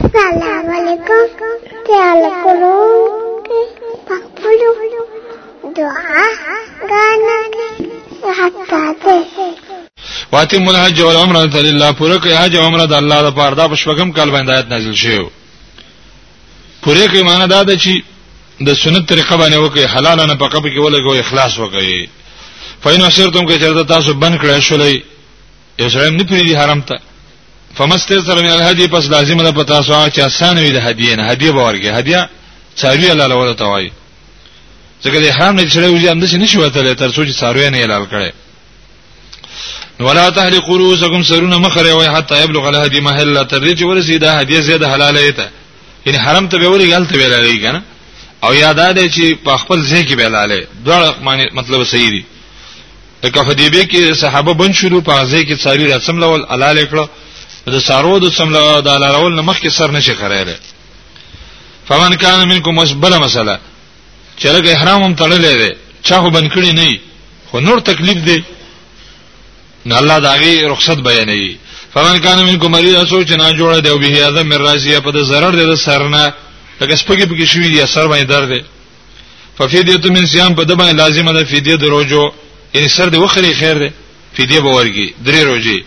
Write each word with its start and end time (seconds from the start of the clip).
سلام 0.00 0.66
علیکم 0.74 1.22
تعالکلو 1.86 2.74
کې 3.46 3.94
پخپلو 4.10 5.72
دعا 5.78 6.20
غانا 6.90 7.38
کې 7.54 8.28
حتا 8.40 8.78
ته 9.04 9.46
واتی 10.32 10.58
مول 10.66 10.76
حج 10.76 11.00
او 11.00 11.10
عمره 11.22 11.42
ته 11.54 11.58
الله 11.58 11.92
پوره 12.02 12.18
کوي 12.18 12.34
حج 12.36 12.56
او 12.56 12.62
عمره 12.66 12.86
د 12.92 12.94
الله 13.00 13.22
لپاره 13.28 13.54
دا 13.54 13.66
پښوګم 13.72 14.12
کال 14.12 14.30
باندې 14.30 14.56
آیت 14.56 14.66
نازل 14.74 14.94
شوی 14.94 15.26
پوره 16.82 17.08
کوي 17.08 17.22
معنی 17.22 17.48
دا 17.54 17.62
ده 17.64 17.76
چې 17.78 18.02
د 18.70 18.80
سنت 18.84 19.06
طریقه 19.08 19.36
باندې 19.36 19.54
وکي 19.56 19.86
حلال 19.96 20.24
نه 20.26 20.34
پکې 20.34 20.76
کې 20.76 20.78
ولګو 20.86 21.18
اخلاص 21.18 21.58
وکي 21.58 22.08
فین 22.82 23.02
اشرتم 23.04 23.46
کې 23.50 23.60
چرته 23.60 23.82
تاسو 23.96 24.14
بن 24.14 24.38
کړئ 24.38 24.60
شولې 24.60 25.02
یو 25.78 25.88
ځای 25.90 26.10
نه 26.10 26.24
پریدي 26.24 26.56
حرام 26.62 26.80
ته 26.80 27.07
فمستزر 27.78 28.36
من 28.42 28.50
الهدي 28.50 28.88
پس 28.88 29.06
لازم 29.10 29.42
ده 29.42 29.50
پتا 29.50 29.82
سو 29.82 30.08
چې 30.10 30.18
آسان 30.20 30.58
وي 30.58 30.70
د 30.70 30.76
هدیه 30.76 31.14
نه 31.16 31.30
هدیه 31.30 31.50
باورګه 31.50 31.90
هدیه 31.98 32.28
څاروي 32.80 33.10
الله 33.10 33.26
لوله 33.26 33.52
توای 33.54 33.90
ځکه 35.04 35.18
د 35.22 35.26
حرام 35.38 35.54
نه 35.56 35.62
چړې 35.62 35.90
وځي 35.94 36.08
هم 36.08 36.26
دې 36.26 36.34
نشي 36.34 36.58
وته 36.58 36.94
تر 36.94 37.10
څو 37.12 37.24
چې 37.28 37.40
څاروي 37.40 37.70
نه 37.70 37.78
حلال 37.78 38.04
کړي 38.06 38.30
ولا 40.00 40.30
تحلق 40.30 40.70
رؤوسكم 40.70 41.22
سرون 41.22 41.54
مخره 41.54 41.92
وي 41.94 42.10
حتى 42.10 42.42
يبلغ 42.44 42.68
الهدي 42.68 43.00
محله 43.00 43.42
تر 43.42 43.60
دې 43.64 43.78
چې 43.78 43.82
ورسي 43.82 44.18
دا 44.18 44.40
هدیه 44.42 44.60
زیاده 44.60 44.88
حلاله 44.92 45.30
ده 45.30 45.50
یعنی 46.06 46.18
حرم 46.18 46.48
ته 46.48 46.58
به 46.58 46.66
وري 46.68 46.94
غلط 46.94 47.12
ویل 47.12 47.30
لري 47.32 47.58
کنه 47.58 47.82
او 48.44 48.54
یاد 48.54 48.80
ده 48.94 49.08
چې 49.10 49.34
په 49.46 49.56
خپل 49.58 49.78
ځای 49.86 50.04
کې 50.08 50.12
ویل 50.18 50.32
لري 50.36 50.66
دوه 50.84 51.14
مطلب 51.54 51.84
صحیح 51.84 52.10
دی 52.10 52.24
په 53.22 53.28
کفدیبه 53.28 53.84
کې 53.84 54.12
صحابه 54.14 54.54
بن 54.54 54.72
شروع 54.72 55.02
په 55.02 55.24
ځای 55.30 55.44
کې 55.46 55.62
څاروي 55.64 55.94
رسم 55.94 56.18
لول 56.20 56.46
حلال 56.50 56.86
کړو 56.90 57.06
د 57.74 57.76
سارو 57.88 58.14
د 58.24 58.26
څملا 58.36 58.64
د 58.86 58.88
لارول 59.04 59.32
نه 59.38 59.42
مخکې 59.50 59.68
سر 59.78 59.88
نشي 59.96 60.14
خړایله 60.20 60.56
فمن 61.88 62.12
کان 62.22 62.40
منکم 62.50 62.72
مشبله 62.80 63.18
مساله 63.26 63.54
چې 64.40 64.46
لکه 64.56 64.68
احرام 64.76 65.00
هم 65.02 65.14
تړلې 65.22 65.54
ده 65.60 65.70
چا 66.06 66.16
خو 66.20 66.28
بن 66.36 66.46
کړی 66.54 66.72
نه 66.80 66.90
خو 67.50 67.56
نور 67.66 67.78
تکلیف 67.90 68.18
دی 68.28 68.38
نه 69.88 69.94
الله 70.00 70.18
داغي 70.28 70.54
رخصت 70.72 70.98
بیانوي 71.08 71.56
فمن 71.94 72.16
کان 72.24 72.38
منکم 72.48 72.70
مریض 72.76 72.94
اسو 72.94 73.18
چې 73.28 73.34
نه 73.40 73.50
جوړه 73.58 73.78
دی 73.82 73.88
او 73.90 73.98
به 74.02 74.18
اعظم 74.24 74.46
من 74.52 74.58
راضیه 74.68 74.98
په 75.06 75.10
ضرر 75.30 75.50
دی 75.58 75.64
د 75.70 75.74
سرنه 75.86 76.24
لکه 76.80 76.94
سپګي 77.00 77.24
پکې 77.30 77.46
شوې 77.52 77.68
دي 77.80 77.86
سر 77.94 78.06
باندې 78.10 78.26
درد 78.34 78.48
دی 78.52 78.62
ففیدیه 79.58 80.10
من 80.16 80.26
صيام 80.32 80.52
په 80.58 80.62
دبا 80.64 80.84
لازمه 80.90 81.32
ده 81.36 81.44
فدیه 81.44 81.76
د 81.82 81.84
روزو 81.94 82.24
یعنی 82.74 82.88
سر 82.96 83.08
دی 83.12 83.16
وخري 83.24 83.52
خیر 83.60 83.76
دی 83.82 83.90
فدیه 84.36 84.60
به 84.64 84.70
ورګي 84.76 85.08
درې 85.26 85.42
روزي 85.48 85.78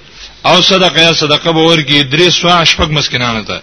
او 0.50 0.62
صدقه 0.62 1.02
یا 1.08 1.14
صدقه 1.22 1.52
به 1.58 1.64
ورکی 1.70 2.04
درې 2.14 2.30
سوا 2.30 2.56
شپږ 2.72 2.90
مسکینانو 2.98 3.44
ته 3.50 3.58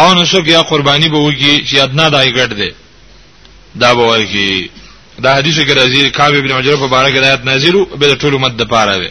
او 0.00 0.14
نسوک 0.14 0.48
یا 0.48 0.62
قربانی 0.70 1.08
به 1.08 1.16
وږي 1.18 1.54
چې 1.68 1.74
ادنا 1.84 2.08
دای 2.10 2.32
ګټ 2.38 2.50
دی 2.58 2.70
دا 3.80 3.94
به 3.94 4.04
ورکی 4.12 4.70
دا 5.22 5.30
حدیث 5.38 5.56
کې 5.58 5.72
راځي 5.78 6.02
کعب 6.16 6.34
ابن 6.34 6.50
مجرب 6.58 6.78
په 6.80 6.86
باره 6.94 7.08
کې 7.10 7.18
آیات 7.28 7.44
نازلو 7.44 7.84
به 7.84 8.14
ټول 8.18 8.34
مد 8.42 8.52
د 8.56 8.62
پاره 8.72 8.96
وي 9.00 9.10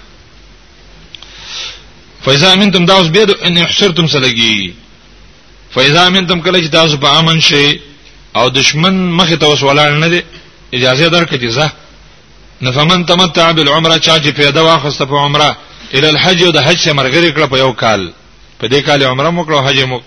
فإذا 2.25 2.55
منتم 2.55 2.85
داوس 2.85 3.07
بيد 3.07 3.31
ان 3.31 3.57
احشرتم 3.57 4.07
سلگی 4.07 4.73
فإذا 5.75 6.03
منتم 6.09 6.39
کله 6.41 6.59
چې 6.65 6.69
تاسو 6.71 6.97
په 6.97 7.07
امن 7.19 7.39
شئ 7.41 7.79
او 8.35 8.49
دشمن 8.49 8.95
مخې 9.19 9.33
ته 9.37 9.45
وسولار 9.47 9.91
نه 9.91 10.07
دی 10.13 10.21
اجازه 10.77 11.09
درکې 11.09 11.35
چې 11.43 11.47
زه 11.47 11.71
نفمن 12.61 13.05
تمتع 13.05 13.51
بالعمره 13.51 13.97
چا 13.99 14.19
چې 14.19 14.27
پیدا 14.39 14.61
واخسته 14.63 15.05
په 15.05 15.13
عمره 15.15 15.57
ال 15.97 16.05
الحج 16.11 16.41
د 16.57 16.59
حج 16.65 16.77
سره 16.83 16.93
مرګ 16.99 17.13
کړه 17.35 17.47
په 17.53 17.57
یو 17.63 17.71
کال 17.81 18.01
په 18.59 18.65
دې 18.71 18.79
کال 18.87 18.99
عمره 19.11 19.29
مو 19.35 19.41
کړو 19.47 19.59
حج 19.67 19.79
مو 19.91 19.99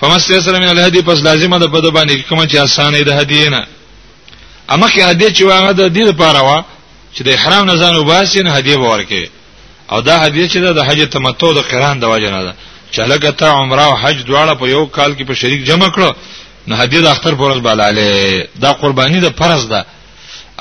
فمس 0.00 0.22
سره 0.46 0.56
من 0.62 0.68
الهدی 0.74 1.00
پس 1.08 1.18
لازمه 1.28 1.56
ده 1.62 1.66
په 1.74 1.78
د 1.84 1.86
باندې 1.96 2.12
کوم 2.28 2.40
چې 2.50 2.54
اسانه 2.66 3.00
ده 3.08 3.12
هدیه 3.20 3.48
نه 3.54 3.62
اما 4.72 4.86
کې 4.92 4.98
هدیه 5.10 5.30
چې 5.36 5.42
واغه 5.42 5.72
د 5.80 5.82
دې 5.96 6.02
لپاره 6.10 6.38
وا 6.46 6.58
چې 7.16 7.20
د 7.26 7.28
احرام 7.36 7.62
نه 7.70 7.74
ځان 7.82 7.94
وباسي 7.96 8.40
نه 8.46 8.50
هدیه 8.56 8.76
ورکې 8.78 9.24
او 9.92 9.98
دا 10.08 10.16
هدیه 10.24 10.46
چې 10.52 10.56
د 10.78 10.80
حج 10.88 11.00
تمتع 11.14 11.50
د 11.54 11.58
قران 11.70 11.96
د 12.00 12.04
وجه 12.12 12.30
نه 12.36 12.42
ده 12.46 12.52
چې 12.92 12.98
لکه 13.12 13.30
ته 13.38 13.46
عمره 13.60 13.82
او 13.90 13.96
حج 14.02 14.16
دواړه 14.28 14.54
په 14.60 14.64
یو 14.74 14.86
کال 14.96 15.10
کې 15.16 15.22
په 15.28 15.34
شریک 15.40 15.60
جمع 15.68 15.88
کړو 15.94 16.10
نو 16.68 16.74
هدیه 16.80 17.00
د 17.02 17.06
اختر 17.14 17.34
پرز 17.40 17.58
بالاله 17.58 18.46
دا 18.64 18.70
قربانی 18.82 19.18
د 19.20 19.28
فرض 19.38 19.62
ده 19.72 19.80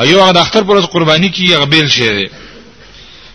ایو 0.02 0.24
هغه 0.24 0.32
د 0.38 0.40
اختر 0.44 0.64
پرز 0.68 0.84
قربانی 0.96 1.30
کې 1.36 1.44
یغبیل 1.54 1.88
شي 1.96 2.10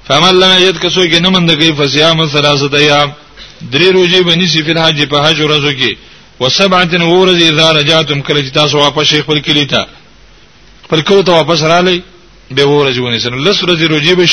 فمن 0.08 0.34
لم 0.42 0.52
یجد 0.58 0.76
کسو 0.82 1.00
کې 1.10 1.20
نه 1.20 1.28
مند 1.30 1.50
کوي 1.52 1.72
فصيام 1.78 2.26
ثلاثه 2.34 2.78
ایام 2.78 3.12
درې 3.74 3.88
ورځې 3.94 4.26
باندې 4.28 4.46
سی 4.52 4.60
په 4.66 4.74
حج 4.86 4.98
په 5.12 5.16
حج 5.26 5.36
ورځو 5.42 5.70
کې 5.78 5.92
وسبعه 6.40 6.92
ورځې 7.14 7.46
اذا 7.52 7.66
رجعتم 7.78 8.22
کله 8.26 8.40
چې 8.44 8.52
تاسو 8.60 8.74
واپس 8.78 9.06
شیخ 9.10 9.22
خپل 9.24 9.38
کلی 9.46 9.64
ته 9.72 9.82
خپل 10.84 11.00
کلی 11.06 11.22
ته 11.22 11.32
واپس 11.38 11.62
رالی 11.72 12.02
به 12.50 12.62
ورځې 12.62 12.98
ونی 13.02 13.18
سره 13.24 13.36
لس 13.46 13.62
ورځې 13.62 13.86
ورځې 13.90 14.10
بش 14.20 14.32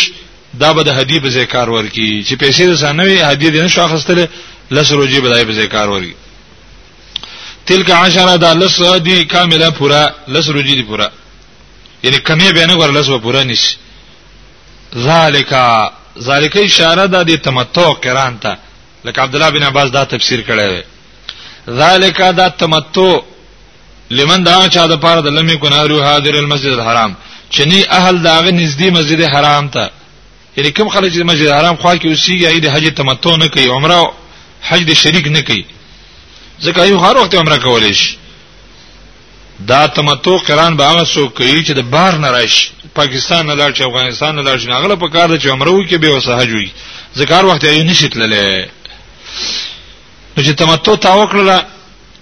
دا 0.61 0.73
به 0.73 0.83
د 0.83 0.89
هدی 0.99 1.17
په 1.23 1.29
ذکر 1.35 1.69
ورکی 1.69 2.09
چې 2.27 2.33
پیسې 2.41 2.61
زانوي 2.81 3.21
هدی 3.31 3.49
دین 3.51 3.67
شاخصتل 3.77 4.27
لس 4.75 4.91
ورځې 4.91 5.19
به 5.23 5.29
دای 5.33 5.45
په 5.45 5.51
ذکر 5.61 5.87
ورکی 5.89 6.15
تلک 7.65 7.91
عشره 7.91 8.37
دا 8.37 8.53
لس 8.53 8.75
دی 9.07 9.25
کامله 9.33 9.69
پورا 9.79 10.03
لس 10.27 10.45
ورځې 10.49 10.73
دی 10.77 10.83
پورا 10.91 11.07
یعنی 12.03 12.17
کمی 12.27 12.51
به 12.53 12.65
نه 12.65 12.75
ور 12.75 12.89
لس 12.97 13.09
و 13.09 13.19
پورا 13.19 13.43
نشي 13.43 13.75
ذالک 14.97 15.51
ذالک 16.21 16.57
اشاره 16.57 17.05
ده 17.07 17.23
د 17.23 17.35
تمتع 17.41 17.91
قران 17.93 18.39
ته 18.39 18.57
لکه 19.05 19.21
عبد 19.21 19.35
الله 19.35 19.49
بن 19.49 19.63
عباس 19.63 19.89
دا 19.91 20.03
تفسیر 20.03 20.41
کړی 20.41 20.67
دی 20.73 20.81
ذالک 21.69 22.21
دا 22.21 22.47
تمتع 22.49 23.19
لمن 24.11 24.43
دا 24.43 24.67
چا 24.69 24.85
د 24.87 24.95
پاره 24.97 25.21
د 25.21 25.27
لمې 25.27 25.57
کنارو 25.59 26.03
حاضر 26.03 26.35
المسجد 26.35 26.71
الحرام 26.79 27.15
چني 27.49 27.89
اهل 27.91 28.23
داغه 28.23 28.49
نږدې 28.49 28.91
مسجد 28.91 29.21
حرام 29.21 29.67
ته 29.69 29.89
یعنی 30.57 30.71
کوم 30.71 30.89
خلک 30.89 31.13
چې 31.13 31.17
مسجد 31.23 31.47
حرام 31.47 31.75
خوا 31.75 31.97
کې 31.97 32.05
اوسېږي 32.05 32.59
د 32.59 32.65
حج 32.73 32.93
تمتع 32.95 33.35
نه 33.35 33.47
کوي 33.47 33.67
عمره 33.69 34.11
حج 34.63 34.83
د 34.87 34.93
شریک 34.93 35.27
نه 35.27 35.41
کوي 35.41 35.65
ځکه 36.63 36.79
یو 36.79 36.99
هر 36.99 37.17
وخت 37.17 37.35
عمره 37.35 37.57
کولې 37.59 37.93
شي 37.93 38.17
دا 39.67 39.87
تمتو 39.87 40.37
قران 40.37 40.77
به 40.77 40.85
هغه 40.85 41.03
څوک 41.05 41.33
کوي 41.33 41.63
چې 41.65 41.71
د 41.71 41.79
بار 41.79 42.13
نه 42.17 42.29
راشي 42.29 42.69
پاکستان 42.95 43.45
نه 43.45 43.55
لاړ 43.55 43.71
چې 43.77 43.81
افغانستان 43.81 44.35
نه 44.35 44.41
لاړ 44.43 44.57
چې 44.59 44.69
هغه 44.69 44.95
په 44.95 45.09
کار 45.09 45.29
د 45.29 45.39
چې 45.41 45.45
عمره 45.45 45.71
وي 45.71 45.87
کې 45.87 45.95
به 45.95 46.09
وسهج 46.17 46.49
وي 46.51 46.71
ذکر 47.17 47.45
وخت 47.45 47.63
یې 47.63 47.89
نشیتللې 47.89 48.67
نو 50.37 50.43
چې 50.43 50.49
تمتو 50.59 50.95
تا 50.95 51.15
وکړه 51.15 51.61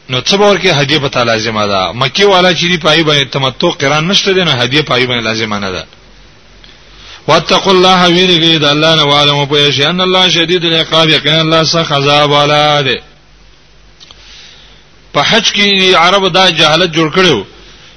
نو 0.09 0.21
څه 0.21 0.33
باور 0.35 0.57
کې 0.59 0.67
هدیه 0.67 0.97
په 0.99 1.23
لازمه 1.23 1.67
ده 1.67 1.91
مکی 1.91 2.23
والا 2.23 2.53
چې 2.53 2.61
دی 2.63 2.77
پای 2.77 3.03
باندې 3.03 3.29
تمتو 3.31 3.69
قران 3.71 4.07
نشته 4.07 4.33
دی 4.33 4.43
نو 4.43 4.51
هدیه 4.51 4.81
پای 4.81 5.05
باندې 5.07 5.23
لازمه 5.23 5.59
نه 5.59 5.71
ده 5.71 5.85
واتقوا 7.27 7.73
الله 7.73 8.05
ویریږئ 8.07 8.57
د 8.57 8.63
الله 8.65 8.95
نه 8.95 9.03
والم 9.03 9.45
په 9.45 9.71
شي 9.71 9.85
ان 9.85 10.01
الله 10.01 10.29
شدید 10.29 10.65
العقاب 10.65 11.09
یقینا 11.09 11.39
الله 11.41 11.63
سخت 11.63 11.91
عذاب 11.91 12.31
والا 12.31 12.81
دی 12.81 12.97
په 15.13 15.21
حج 15.29 15.51
کې 15.51 15.95
عرب 16.03 16.27
دا 16.33 16.49
جهالت 16.49 16.89
جوړ 16.97 17.09
کړو 17.15 17.45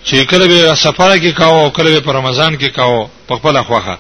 چې 0.07 0.17
کله 0.31 0.47
به 0.53 0.75
سفر 0.85 1.19
کې 1.19 1.31
کاوه 1.39 1.61
او 1.65 1.71
کله 1.71 1.91
به 1.91 2.01
په 2.07 2.13
رمضان 2.19 2.57
کې 2.59 2.69
کاوه 2.77 3.11
په 3.29 3.35
خپل 3.39 3.63
خوخه 3.63 3.99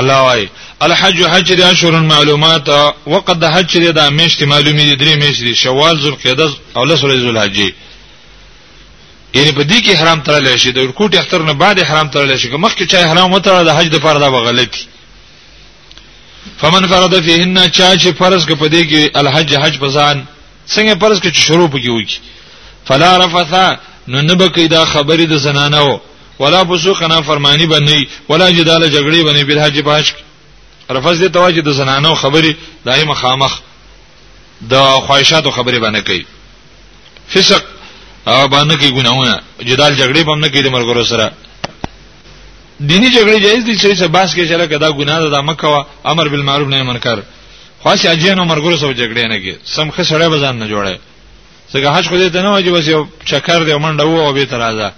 الله 0.00 0.18
وايي 0.26 0.48
الحج 0.86 1.18
حج 1.32 1.52
د 1.52 1.62
اشهر 1.62 1.92
معلومات 2.14 2.68
وقد 3.12 3.44
حج 3.44 3.76
د 3.98 4.00
میشت 4.18 4.42
معلومی 4.42 4.84
دي 4.84 4.94
درې 4.96 5.16
میشت 5.22 5.40
دي 5.42 5.54
شوال 5.54 6.00
ذوالقعده 6.00 6.50
او 6.76 6.84
لسره 6.84 7.16
ذوالحجې 7.16 7.72
یعنی 9.36 9.52
په 9.52 9.62
دې 9.64 9.84
کې 9.84 9.90
حرام 10.00 10.20
تړل 10.24 10.56
شي 10.58 10.72
د 10.72 10.84
ورکوټ 10.88 11.16
اختر 11.18 11.42
نه 11.42 11.52
بعد 11.52 11.82
حرام 11.82 12.08
تړل 12.10 12.36
شي 12.36 12.48
مخکې 12.48 12.84
چې 12.90 12.94
حرام 13.10 13.32
وته 13.34 13.62
د 13.62 13.68
حج 13.76 13.86
د 13.88 13.98
فرض 13.98 14.22
بغلطي 14.22 14.84
فمن 16.60 16.86
فرض 16.88 17.14
فيهن 17.20 17.70
چا 17.70 17.96
چې 17.96 18.06
فرض 18.18 18.46
کړ 18.48 18.52
په 18.54 18.68
دې 18.68 18.90
کې 18.90 19.16
الحج 19.20 19.54
حج 19.56 19.78
بزان 19.78 20.24
څنګه 20.74 20.98
فرض 21.02 21.20
کې 21.20 21.34
شروع 21.38 21.68
پکې 21.68 21.86
وکړي 21.90 22.18
فلا 22.88 23.10
رفثا 23.24 23.66
نو 24.10 24.18
نه 24.22 24.34
بکې 24.46 24.60
دا 24.66 24.84
خبرې 24.84 25.26
د 25.30 25.36
زنانو 25.44 26.00
ولا 26.42 26.60
فسوق 26.68 27.02
نه 27.02 27.20
فرمانی 27.20 27.66
بنې 27.68 28.00
ولا 28.30 28.50
جدال 28.50 28.82
جګړې 28.90 29.20
بنې 29.28 29.42
بل 29.48 29.58
حج 29.64 29.78
پاش 29.88 30.06
رفض 30.90 31.18
دې 31.24 31.28
تواجد 31.36 31.64
د 31.68 31.72
زنانو 31.78 32.14
خبرې 32.14 32.52
دایم 32.86 33.12
خامخ 33.14 33.52
د 33.58 33.62
دا 34.72 34.82
خواهشاتو 35.06 35.50
خبرې 35.50 35.78
باندې 35.84 36.00
کوي 36.08 36.24
فسق 37.32 37.62
باندې 38.26 38.74
کوي 38.80 38.90
ګناونه 39.02 39.40
جدال 39.68 39.92
جګړې 40.00 40.22
باندې 40.28 40.48
کوي 40.52 40.62
د 40.62 40.68
مرګ 40.74 41.02
سره 41.12 41.32
دینی 42.90 43.08
جګړې 43.10 43.42
جایز 43.44 43.62
دي 43.64 43.74
چې 43.82 43.98
څه 44.00 44.04
باس 44.16 44.30
کې 44.36 44.48
چلا 44.50 44.66
کدا 44.72 44.88
ګناه 44.90 45.18
ده 45.22 45.28
د 45.36 45.38
مکه 45.48 45.86
امر 46.04 46.28
بالمعروف 46.28 46.68
نهي 46.68 46.82
منکر 46.82 47.18
خاص 47.84 48.06
اجینو 48.06 48.44
مرګ 48.44 48.64
سره 48.80 48.94
جګړې 49.00 49.24
نه 49.32 49.38
کوي 49.42 49.56
سمخه 49.76 50.02
سره 50.04 50.28
بزان 50.28 50.58
نه 50.58 50.66
جوړه 50.68 50.98
څنګه 51.72 51.88
حج 51.94 52.04
خو 52.08 52.14
دې 52.18 52.28
ته 52.32 52.42
نه 52.42 52.50
واجب 52.52 52.72
وسی 52.72 52.92
چکر 53.30 53.60
دې 53.68 53.78
منډه 53.84 54.04
وو 54.06 54.26
او 54.26 54.32
به 54.32 54.44
ترازه 54.44 54.92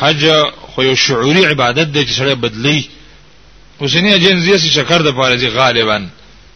حج 0.00 0.22
خو 0.72 0.82
یو 0.82 0.94
شعوري 1.06 1.44
عبادت 1.46 1.86
دی 1.94 2.04
چې 2.06 2.12
سره 2.18 2.34
بدلی 2.34 2.84
اوسنی 3.80 4.14
اجنزیه 4.14 4.56
چې 4.62 4.74
چکر 4.76 5.02
د 5.02 5.10
پاره 5.18 5.48
غالبا 5.50 6.00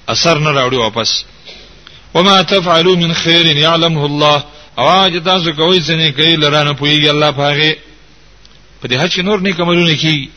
اثر 0.09 0.39
نه 0.39 0.51
راوړي 0.59 0.75
واپس 0.85 1.25
وما 2.15 2.43
تفعلوا 2.43 2.97
من 2.97 3.13
خير 3.15 3.47
يعلمه 3.47 4.05
الله 4.05 4.43
او 4.79 4.89
هغه 4.91 5.19
تاسو 5.19 5.53
کوی 5.53 5.81
څه 5.81 5.91
نه 5.91 6.11
کوي 6.11 6.37
لرانه 6.37 6.73
پويږي 6.75 7.09
الله 7.09 7.31
پاغه 7.31 7.77
په 8.83 8.89
دې 8.89 8.95
هڅه 9.09 9.19
نور 9.19 9.41
نه 9.41 9.53
کومونه 9.53 9.95
کی 9.95 10.29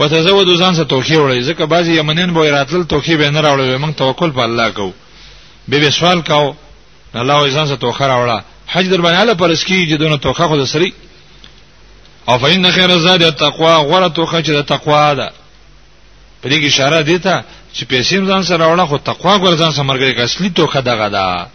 وتزودوا 0.00 0.56
ځان 0.56 0.74
څخه 0.76 0.82
توکي 0.86 1.16
وړي 1.16 1.44
ځکه 1.50 1.62
بعضي 1.64 1.98
یمنین 1.98 2.32
به 2.34 2.50
راتل 2.50 2.84
توکي 2.84 3.16
به 3.16 3.30
نه 3.30 3.40
راوړي 3.42 3.82
موږ 3.84 3.94
توکل 3.98 4.30
په 4.30 4.40
الله 4.42 4.70
کوو 4.70 4.92
به 5.68 5.90
سوال 5.90 6.22
کاو 6.22 6.54
الله 7.16 7.48
ځان 7.50 7.66
څخه 7.68 7.76
توخه 7.76 8.06
راوړه 8.08 8.42
حج 8.72 8.86
در 8.88 9.00
باندې 9.02 9.20
الله 9.20 9.34
پرس 9.34 9.64
کی 9.64 9.88
چې 9.90 9.98
دونه 9.98 10.16
توخه 10.16 10.46
خو 10.48 10.64
سری 10.64 10.92
او 12.28 12.38
فین 12.38 12.70
خیر 12.70 12.96
زاد 12.98 13.22
التقوا 13.22 13.76
غره 13.82 14.08
توخه 14.08 14.42
چې 14.42 14.48
د 14.50 14.64
تقوا 14.66 15.14
ده 15.14 15.30
په 16.42 16.48
دې 16.48 16.56
کې 16.62 16.66
اشاره 16.66 17.02
دی 17.02 17.18
ته 17.18 17.44
چې 17.74 17.84
پیسې 17.84 18.16
ځان 18.30 18.42
سره 18.44 18.58
راوړه 18.76 18.86
خو 18.88 18.96
تقوا 18.98 19.38
ګور 19.38 19.56
ځان 19.56 19.72
سره 19.72 19.84
مرګ 19.84 20.18
اصلي 20.20 20.50
توخه 20.50 20.80
دغه 20.80 21.08
ده 21.08 21.46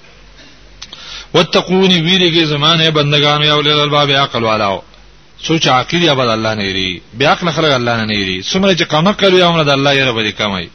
وتقونی 1.33 2.01
ویریږي 2.01 2.43
زمانه 2.45 2.89
بندگانو 2.89 3.45
یا 3.45 3.53
اولل 3.55 3.79
الباب 3.79 4.09
عقل 4.11 4.43
والاو 4.43 4.81
سوچ 5.43 5.67
عقل 5.67 6.03
یا 6.03 6.13
بد 6.15 6.27
الله 6.27 6.53
نه 6.53 6.63
یری 6.63 7.01
بیا 7.13 7.31
عقل 7.31 7.51
خلق 7.51 7.71
الله 7.73 8.05
نه 8.05 8.17
یری 8.17 8.43
څومره 8.43 8.73
چې 8.79 8.83
قنق 8.83 9.17
کړو 9.21 9.33
یا 9.39 9.51
موږ 9.53 9.63
د 9.63 9.69
الله 9.69 9.93
یره 9.93 10.11
به 10.13 10.31
کمای 10.31 10.69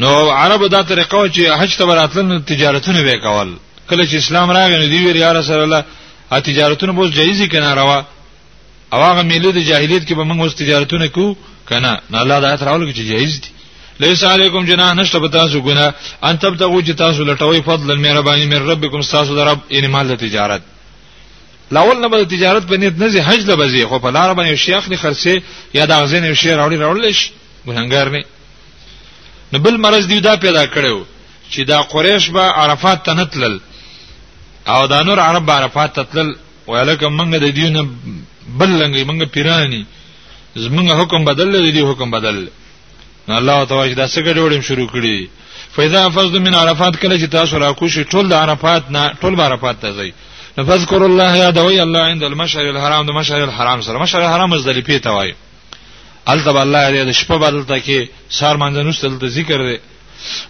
نو 0.00 0.10
عربو 0.40 0.66
دا 0.74 0.82
طریقه 0.82 1.18
چې 1.34 1.42
حج 1.60 1.76
ته 1.76 1.84
راتلل 1.94 2.42
تجارتونه 2.52 3.00
وکول 3.06 3.48
کله 3.90 4.02
چې 4.10 4.14
اسلام 4.14 4.50
راغی 4.56 4.76
نو 4.80 4.86
دی 4.92 4.98
ویل 5.06 5.16
یا 5.16 5.32
رسول 5.32 5.58
الله 5.62 5.84
ا 6.32 6.38
تجارتونه 6.48 6.92
بوز 6.92 7.10
جایز 7.18 7.42
کنه 7.52 7.74
روا 7.74 7.98
او 8.92 8.98
هغه 9.02 9.22
میلو 9.22 9.50
د 9.50 9.58
جاهلیت 9.70 10.02
کې 10.08 10.12
به 10.18 10.24
موږ 10.28 10.38
اوس 10.40 10.54
تجارتونه 10.54 11.06
کو 11.08 11.36
کنه 11.68 11.92
نه 12.10 12.16
الله 12.22 12.38
دا 12.40 12.56
تراول 12.56 12.92
کې 12.94 12.98
جایز 13.10 13.32
دي 13.42 13.48
لیس 14.00 14.22
علیکم 14.34 14.62
جناح 14.70 14.94
نشته 14.94 15.18
به 15.18 15.28
تاسو 15.28 15.62
ګناه 15.68 15.94
ان 16.24 16.38
تبتغوا 16.38 16.80
چې 16.82 16.90
تاسو 17.02 17.24
لټوي 17.24 17.62
فضل 17.62 17.96
مهرباني 17.98 18.46
من 18.46 18.62
ربکم 18.70 19.00
تاسو 19.00 19.34
د 19.36 19.40
رب 19.48 19.58
یعنی 19.70 19.86
مال 19.86 20.16
تجارت 20.16 20.62
لاول 21.72 22.00
نه 22.00 22.08
به 22.08 22.24
تجارت 22.24 22.62
په 22.66 22.72
نیت 22.76 22.94
نه 22.98 23.06
زی 23.08 23.20
حج 23.20 23.40
لبزی 23.50 23.84
خو 23.84 23.98
په 23.98 24.10
لار 24.16 24.34
باندې 24.34 24.54
شیخ 24.58 24.88
نه 24.88 24.96
خرڅه 24.96 25.34
یا 25.74 25.84
د 25.86 25.90
اغزین 25.92 26.34
شی 26.34 26.56
راوړي 26.56 26.76
راوړل 26.82 27.12
شي 27.12 27.30
ګناګار 27.66 28.08
نه 28.14 28.20
نو 29.52 29.56
بل 29.64 29.76
مرز 29.84 30.04
دی 30.10 30.20
دا 30.28 30.34
پیدا 30.44 30.64
کړو 30.74 30.96
چې 31.52 31.60
دا 31.70 31.78
قریش 31.92 32.24
به 32.34 32.40
عرفات 32.60 32.98
ته 33.06 33.12
نتلل 33.20 33.54
او 34.72 34.86
دا 34.86 35.02
نور 35.02 35.18
عرب 35.20 35.50
عرفات 35.50 35.94
ته 35.96 36.02
تلل 36.02 36.34
ولکه 36.66 37.08
منګه 37.08 37.36
د 37.44 37.46
دیونه 37.58 37.82
بل 38.58 38.68
لنګي 38.80 39.02
منګه 39.08 39.26
پیرانی 39.34 39.82
زمنګ 40.64 40.88
حکم 41.00 41.20
بدل 41.24 41.48
دی 41.62 41.70
دی 41.76 41.80
حکم 41.90 42.10
بدل 42.10 42.48
الله 43.40 43.64
تعالی 43.64 43.94
دا 43.94 44.06
څنګه 44.14 44.36
جوړیم 44.38 44.60
شروع 44.68 44.88
کړی 44.94 45.28
فاذا 45.74 46.08
فزد 46.10 46.36
من 46.46 46.54
عرفات 46.54 46.94
کله 47.00 47.16
چې 47.18 47.28
تاسو 47.30 47.58
را 47.58 47.72
کوشي 47.72 48.04
ټول 48.04 48.28
د 48.28 48.32
عرفات 48.32 48.90
نه 48.90 49.12
ټول 49.22 49.40
عرفات 49.40 49.76
ته 49.82 49.90
ځئ 49.98 50.10
فذكر 50.68 51.04
الله 51.06 51.36
يا 51.36 51.50
دوي 51.50 51.80
الله 51.82 52.00
عند 52.00 52.22
المشعر 52.22 52.66
الحرام 52.70 53.06
د 53.06 53.10
مشعر 53.10 53.42
الحرام 53.44 53.80
سره 53.80 53.98
مشعر 53.98 54.22
الحرام 54.22 54.56
زلي 54.58 54.82
پیته 54.82 55.10
وای 55.10 55.32
الذب 56.32 56.56
الله 56.56 56.90
دې 56.92 57.02
د 57.08 57.12
شپه 57.20 57.36
بدلته 57.44 57.76
کې 57.78 58.08
سار 58.38 58.54
منځنوستل 58.62 59.12
د 59.20 59.26
ذکر 59.36 59.58
دی 59.70 59.78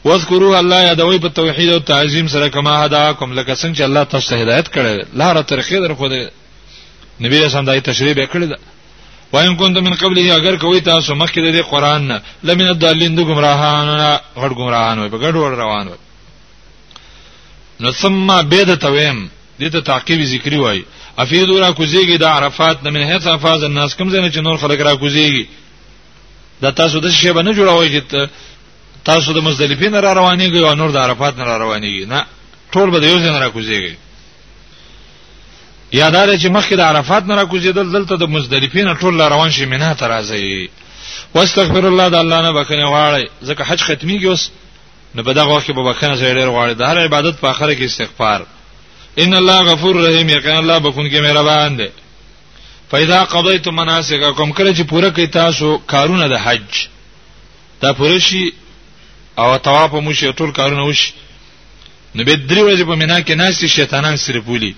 واذکروا 0.05 0.59
الله 0.59 0.81
یادوي 0.83 1.19
په 1.25 1.29
توحید 1.39 1.71
او 1.73 1.79
تعظیم 1.93 2.27
سره 2.35 2.49
کما 2.49 2.75
هداکم 2.85 3.33
لکه 3.39 3.55
څنګه 3.55 3.77
چې 3.79 3.83
الله 3.83 4.03
تاسو 4.13 4.29
ته 4.31 4.37
هدایت 4.43 4.69
کړی 4.69 5.07
لاره 5.21 5.41
طریقې 5.41 5.73
در 5.83 5.95
خو 5.95 6.09
دې 6.13 6.31
نبی 7.27 7.39
رسول 7.45 7.59
الله 7.61 7.81
تشریح 7.91 8.15
وکړی 8.27 8.59
وایم 9.33 9.57
کوم 9.57 9.73
من 9.73 9.95
قبل 10.01 10.31
اگر 10.31 10.57
کوي 10.57 10.81
تاسو 10.81 11.15
مخکې 11.15 11.39
د 11.41 11.63
قران 11.71 12.09
نه 12.09 12.21
لمن 12.43 12.67
الضالین 12.69 13.15
د 13.15 13.21
گمراهان 13.31 14.19
غړ 14.37 14.53
گمراهان 14.59 14.99
وي 14.99 15.09
په 15.15 15.19
ګډ 15.25 15.35
وړ 15.35 15.63
روان 15.63 15.89
وي 15.89 15.99
نو 17.81 17.91
ثم 17.93 18.43
بيد 18.43 18.75
تویم 18.75 19.29
دې 19.61 19.65
ته 19.73 19.81
تعقیب 19.81 20.25
ذکری 20.35 20.57
وای 20.59 20.83
افید 21.19 21.49
را 21.51 21.71
کوزیږي 21.73 22.17
د 22.19 22.25
عرفات 22.25 22.83
نه 22.85 22.91
من 22.91 23.03
هیڅ 23.13 23.27
افاظ 23.27 23.65
الناس 23.65 23.97
کوم 23.97 24.11
ځنه 24.11 24.29
چې 24.35 24.39
نور 24.39 24.57
خلک 24.59 24.81
را 24.81 24.95
کوزیږي 24.97 25.45
دا 26.63 26.71
تاسو 26.71 27.01
د 27.01 27.11
شی 27.11 27.31
باندې 27.33 27.55
جوړوي 27.59 27.89
چې 28.01 28.29
تاسو 29.05 29.33
د 29.33 29.39
مزدلفین 29.41 29.95
را 29.95 30.13
روانېږئ 30.15 30.63
او 30.65 30.75
نور 30.75 30.91
د 30.91 30.97
عرفات 30.97 31.39
را 31.39 31.59
روانېږئ 31.59 32.07
نه 32.07 32.27
ټول 32.73 32.91
به 32.91 33.01
د 33.01 33.05
یو 33.05 33.19
ځای 33.19 33.31
نه 33.31 33.39
راکوزیږي 33.39 33.95
یادار 35.93 36.37
چې 36.39 36.47
مخکې 36.57 36.75
د 36.77 36.81
عرفات 36.81 37.25
نه 37.27 37.35
راکوزیدل 37.35 37.91
دلته 37.93 38.17
د 38.17 38.23
مزدلفین 38.25 38.95
ټول 38.95 39.19
را 39.21 39.29
روان 39.29 39.51
شي 39.51 39.65
مینا 39.67 39.95
ته 39.95 40.07
راځي 40.09 40.69
واستغفر 41.35 41.87
الله 41.87 42.09
د 42.09 42.15
الله 42.15 42.43
نه 42.43 42.53
بکنه 42.53 42.85
غواړي 42.91 43.25
ځکه 43.43 43.63
حج 43.65 43.81
ختميږي 43.83 44.27
اوس 44.27 44.51
نو 45.15 45.23
په 45.23 45.33
دغه 45.33 45.49
وخت 45.53 45.67
کې 45.67 45.71
به 45.75 45.83
بکنه 45.91 46.15
زړه 46.17 46.47
غواړي 46.51 46.75
د 46.75 46.81
هر 46.83 46.99
عبادت 47.05 47.39
په 47.41 47.49
اخره 47.51 47.75
کې 47.79 47.83
استغفار 47.83 48.47
ان 49.19 49.35
الله 49.35 49.63
غفور 49.63 49.95
رحیم 49.97 50.29
یقین 50.29 50.57
الله 50.57 50.79
بكون 50.79 51.11
کې 51.11 51.15
مهربان 51.21 51.77
دی 51.77 51.89
فاذا 52.91 53.23
قضيتم 53.23 53.77
مناسككم 53.77 54.53
کله 54.53 54.75
چې 54.75 54.81
پوره 54.83 55.09
کوي 55.09 55.27
تاسو 55.27 55.79
کارونه 55.87 56.27
د 56.29 56.33
حج 56.45 56.87
دا 57.83 57.93
پوره 57.93 58.19
شي 58.19 58.53
او 59.39 59.57
طواف 59.57 59.95
مو 59.95 60.13
شي 60.13 60.33
ټول 60.33 60.53
کارونه 60.61 60.83
وشي 60.87 61.13
نو 62.15 62.25
به 62.25 62.35
درې 62.37 62.61
ورځې 62.61 62.83
په 62.91 62.95
مینا 62.95 63.21
کې 63.21 63.35
ناشې 63.39 63.67
شیطانان 63.79 64.17
سره 64.17 64.41
پولي 64.41 64.75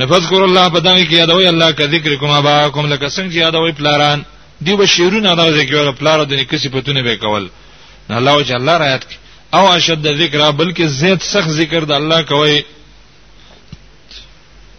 نفذكر 0.00 0.44
الله 0.44 0.68
بدان 0.68 1.00
کې 1.06 1.12
یادوي 1.12 1.48
الله 1.48 1.70
کا 1.70 1.86
ذکرکم 1.86 2.30
اباکم 2.36 2.86
لکه 2.86 3.08
څنګه 3.08 3.32
چې 3.32 3.36
یادوي 3.38 3.72
پلاران 3.72 4.22
دی 4.66 4.76
به 4.76 4.86
شیرونه 4.86 5.34
دا 5.34 5.46
ځکه 5.56 5.74
ولا 5.74 5.90
پلار 5.92 6.24
د 6.24 6.32
نکسي 6.40 6.68
پتونه 6.68 7.02
به 7.02 7.14
کول 7.16 7.48
نه 8.10 8.16
الله 8.16 8.42
جل 8.42 8.54
الله 8.56 8.76
رايت 8.78 9.02
او 9.54 9.66
اشد 9.72 10.06
ذکر 10.18 10.50
بلکې 10.52 10.82
زیات 10.84 11.22
سخت 11.22 11.48
ذکر 11.58 11.84
د 11.84 11.92
الله 11.92 12.22
کوي 12.22 12.64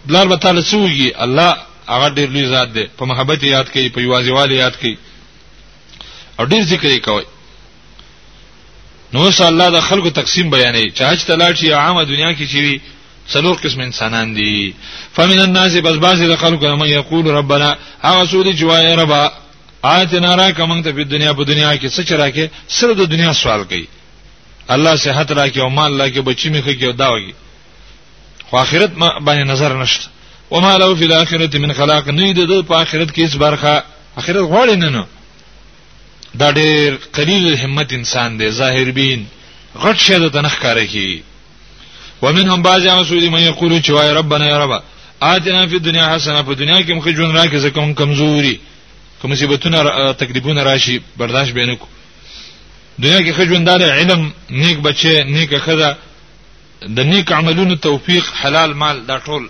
بلار 0.07 0.27
به 0.27 0.35
تعالی 0.35 0.61
سوږي 0.63 1.21
الله 1.25 1.57
هغه 1.89 2.09
ډیر 2.09 2.30
لوی 2.30 2.47
ذات 2.47 2.69
دی 2.74 2.83
په 2.97 3.03
محبت 3.06 3.44
یاد 3.44 3.71
کوي 3.71 3.89
په 3.89 4.00
یوازیوالي 4.01 4.56
یاد 4.56 4.75
کوي 4.81 4.97
او 6.39 6.45
ډیر 6.45 6.63
ذکر 6.63 6.89
یې 6.89 7.00
کوي 7.06 7.24
نو 9.13 9.31
صلی 9.31 9.47
الله 9.47 9.69
د 9.69 9.80
خلکو 9.81 10.09
تقسیم 10.09 10.50
بیانې 10.51 10.85
چا 10.97 11.15
چې 11.18 11.27
تلاټي 11.27 11.74
عامه 11.74 12.03
دنیا 12.03 12.31
کې 12.33 12.45
چې 12.51 12.56
وي 12.63 12.81
څلور 13.33 13.56
قسم 13.63 13.81
انسانان 13.81 14.33
دي 14.35 14.74
فمن 15.13 15.39
الناس 15.39 15.75
بس 15.75 15.95
باز 15.97 16.21
د 16.21 16.35
خلکو 16.35 16.68
هم 16.74 16.83
یقول 16.83 17.25
ربنا 17.27 17.77
هغه 18.03 18.25
سودی 18.25 18.53
جوای 18.53 18.95
ربا 18.95 19.31
آیتنا 19.81 20.36
را 20.36 20.51
کوم 20.51 20.81
ته 20.81 20.91
په 20.91 21.03
دنیا 21.03 21.33
په 21.33 21.44
دنیا 21.45 21.77
کې 21.77 21.89
څه 21.95 22.03
چرکه 22.09 22.50
سره 22.68 22.94
د 22.94 23.01
دنیا 23.09 23.33
سوال 23.33 23.63
کوي 23.63 23.88
الله 24.69 24.95
صحت 24.95 25.31
راکې 25.31 25.57
او 25.57 25.69
مال 25.69 25.97
راکې 26.01 26.18
بچی 26.19 26.50
میخه 26.50 26.74
کې 26.79 26.83
او 26.83 26.91
دا 26.91 27.07
وږي 27.09 27.33
خو 28.50 28.57
آخرت 28.57 28.97
ما 28.97 29.19
باندې 29.19 29.50
نظر 29.51 29.77
نشته 29.81 30.12
و 30.53 30.60
ما 30.60 30.77
له 30.77 30.95
فی 30.95 31.03
الاخرته 31.03 31.60
من 31.60 31.74
خلاق 31.74 32.10
نه 32.10 32.33
د 32.33 32.62
په 32.65 32.72
اخرت 32.81 33.12
کې 33.13 33.19
هیڅ 33.19 33.38
برخه 33.38 33.83
اخرت 34.17 34.50
غواړي 34.51 34.74
نه 34.75 34.89
نو 34.89 35.05
دا 36.36 36.51
ډېر 36.51 36.93
قلیل 37.13 37.55
همت 37.55 37.93
انسان 37.93 38.38
دی 38.39 38.50
ظاهر 38.51 38.91
بین 38.91 39.25
غټ 39.83 39.95
شه 39.98 40.19
د 40.19 40.27
تنخ 40.33 40.60
کاره 40.60 40.86
کی 40.86 41.24
ومنهم 42.22 42.62
بعض 42.62 42.88
مسعودی 42.88 43.29
من 43.29 43.41
یقول 43.41 43.81
چې 43.81 43.89
وای 43.89 44.10
ربنا 44.13 44.45
یا 44.48 44.65
رب 44.65 44.83
آتنا 45.22 45.67
فی 45.67 45.75
الدنيا 45.75 46.15
حسنه 46.15 46.41
په 46.43 46.53
دنیا 46.62 46.79
کې 46.86 46.91
مخې 47.01 47.10
جون 47.17 47.36
راکې 47.43 47.55
زکه 47.55 47.93
کمزوري 47.93 48.60
کوم 49.22 49.31
مصیبتونه 49.31 50.12
تقریبونه 50.13 50.63
راشي 50.63 51.01
برداشت 51.17 51.51
بینه 51.53 51.75
کو 51.75 51.88
دنیا 53.03 53.19
کې 53.27 53.33
خجوندار 53.38 53.81
علم 53.83 54.33
نیک 54.50 54.77
بچي 54.79 55.24
نیک 55.24 55.57
خزه 55.62 55.98
د 56.88 57.00
نیک 57.00 57.31
عملونو 57.31 57.75
توفیق 57.75 58.33
حلال 58.45 58.74
مال 58.74 59.05
دا 59.05 59.19
ټول 59.19 59.48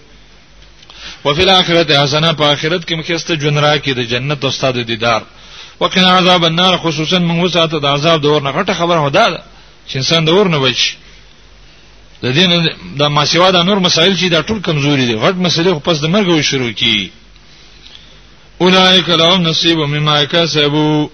او 1.25 1.33
فی 1.33 1.41
الاخرت 1.41 1.91
حسنه 1.91 2.33
په 2.33 2.43
اخرت 2.53 2.85
کې 2.87 2.93
مخسته 2.95 3.35
جنرا 3.35 3.77
کې 3.77 3.91
د 3.97 4.01
جنت 4.11 4.43
او 4.43 4.49
استاد 4.49 4.75
دیدار 4.87 5.21
وکنا 5.79 6.17
عذاب 6.17 6.45
النار 6.45 6.77
خصوصا 6.77 7.19
من 7.19 7.39
وسعت 7.45 7.69
د 7.69 7.85
عذاب 7.85 8.21
دور 8.21 8.41
نه 8.41 8.51
غټه 8.51 8.73
خبره 8.73 9.01
ودا 9.05 9.29
ده 9.29 9.43
چې 9.89 9.95
انسان 9.95 10.25
دور 10.25 10.47
نه 10.49 10.59
بچ 10.59 10.95
د 12.23 12.31
دین 12.31 12.49
د 12.99 13.03
ماسیوا 13.11 13.49
د 13.51 13.63
نور 13.63 13.79
مسایل 13.79 14.17
چې 14.17 14.31
دا 14.31 14.41
ټول 14.41 14.61
کمزوري 14.61 15.05
دي 15.05 15.13
غټ 15.15 15.35
مسلې 15.47 15.73
خو 15.73 15.79
پس 15.79 16.01
د 16.01 16.05
مرګ 16.07 16.27
وي 16.27 16.41
شروع 16.43 16.71
کی 16.71 17.11
اولائک 18.61 19.09
لهم 19.09 19.41
نصیب 19.43 19.77
مما 19.79 20.23
کسبوا 20.23 21.07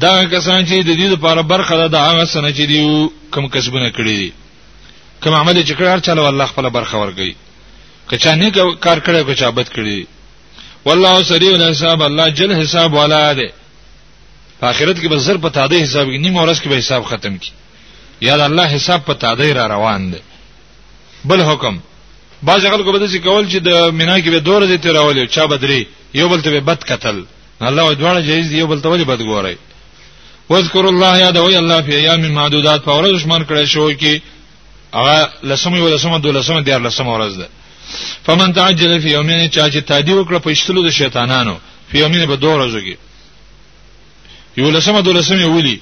دا 0.00 0.24
کسان 0.24 0.66
چې 0.66 0.82
د 0.82 0.94
دې 1.00 1.06
لپاره 1.14 1.42
برخه 1.42 1.76
ده 1.76 1.86
د 1.86 1.94
هغه 1.96 2.24
سنه 2.24 2.50
چې 2.52 2.60
دی 2.70 3.08
کم 3.30 3.48
کسبونه 3.48 3.90
کړی 3.92 4.16
دي 4.22 4.32
کوم 5.24 5.34
عمل 5.34 5.62
چې 5.64 5.70
کړ 5.76 5.82
هر 5.82 6.00
چاله 6.00 6.28
الله 6.28 6.46
خپل 6.46 6.70
برخه 6.70 6.98
ورګي 7.04 7.34
کچا 8.08 8.34
نه 8.34 8.50
کار 8.84 8.98
کړی 9.06 9.22
کچا 9.28 9.48
بد 9.50 9.68
کړی 9.76 10.06
والله 10.86 11.22
سریع 11.22 11.52
الحساب 11.54 12.02
الله 12.02 12.28
جل 12.28 12.50
حساب 12.62 12.94
والا 12.94 13.32
دی 13.32 13.48
په 14.60 14.64
آخرت 14.72 14.96
کې 15.00 15.08
به 15.08 15.16
زر 15.18 15.36
په 15.36 15.48
تاده 15.48 15.76
حساب 15.84 16.06
کې 16.08 16.16
نیم 16.20 16.36
ورځ 16.36 16.56
کې 16.60 16.68
به 16.68 16.76
حساب 16.78 17.02
ختم 17.10 17.36
کی 17.38 17.50
یاد 18.20 18.40
الله 18.40 18.66
حساب 18.76 19.00
په 19.06 19.14
تاده 19.14 19.52
را 19.54 19.64
روان 19.68 20.10
دی 20.12 20.18
بل 21.24 21.40
حکم 21.40 21.78
باز 22.42 22.60
خلکو 22.72 22.92
بده 22.92 23.06
چې 23.12 23.22
کول 23.24 23.44
چې 23.50 23.56
د 23.66 23.68
مینا 23.98 24.16
کې 24.20 24.28
به 24.34 24.38
دوره 24.40 24.66
دي 24.66 24.78
تیرول 24.78 25.16
یو 25.18 25.26
چا 25.26 25.46
بدري 25.46 25.86
یو 26.14 26.28
بل 26.28 26.40
ته 26.42 26.50
به 26.50 26.60
بد 26.60 26.84
قتل 26.84 27.24
الله 27.60 27.94
دواړه 27.94 28.20
جایز 28.28 28.48
دی 28.48 28.58
یو 28.58 28.66
بل 28.66 28.80
ته 28.80 28.88
ولې 28.88 29.04
بد 29.06 29.18
ګوري 29.22 29.56
واذكر 30.50 30.84
الله 30.88 31.18
یاد 31.18 31.36
وی 31.36 31.56
الله 31.56 31.80
په 31.82 31.92
ایام 31.94 32.20
معدودات 32.28 32.80
په 32.84 32.90
ورځ 33.00 33.20
شمار 33.22 33.40
کړی 33.44 33.64
شو 33.64 33.92
کې 33.94 34.20
هغه 34.94 35.30
لسمه 35.42 35.80
ولسمه 35.82 36.18
دولسمه 36.18 36.60
دیار 36.60 36.80
لسمه 36.80 37.08
ورځ 37.18 37.36
ده 37.38 37.48
فمن 38.26 38.52
تعجل 38.52 39.00
فی 39.00 39.10
یومین 39.10 39.48
چا 39.50 39.70
چې 39.70 39.76
تادی 39.82 40.12
وکړه 40.12 40.38
په 40.38 40.50
اشتلو 40.50 40.82
د 40.86 40.90
شیطانانو 40.90 41.56
فی 41.88 41.98
یومین 41.98 42.26
به 42.26 42.36
دوه 42.36 42.54
ورځو 42.54 42.82
کې 42.86 42.96
یو 44.56 44.70
لسمه 44.70 45.00
دولسمه 45.02 45.46
ولي 45.46 45.78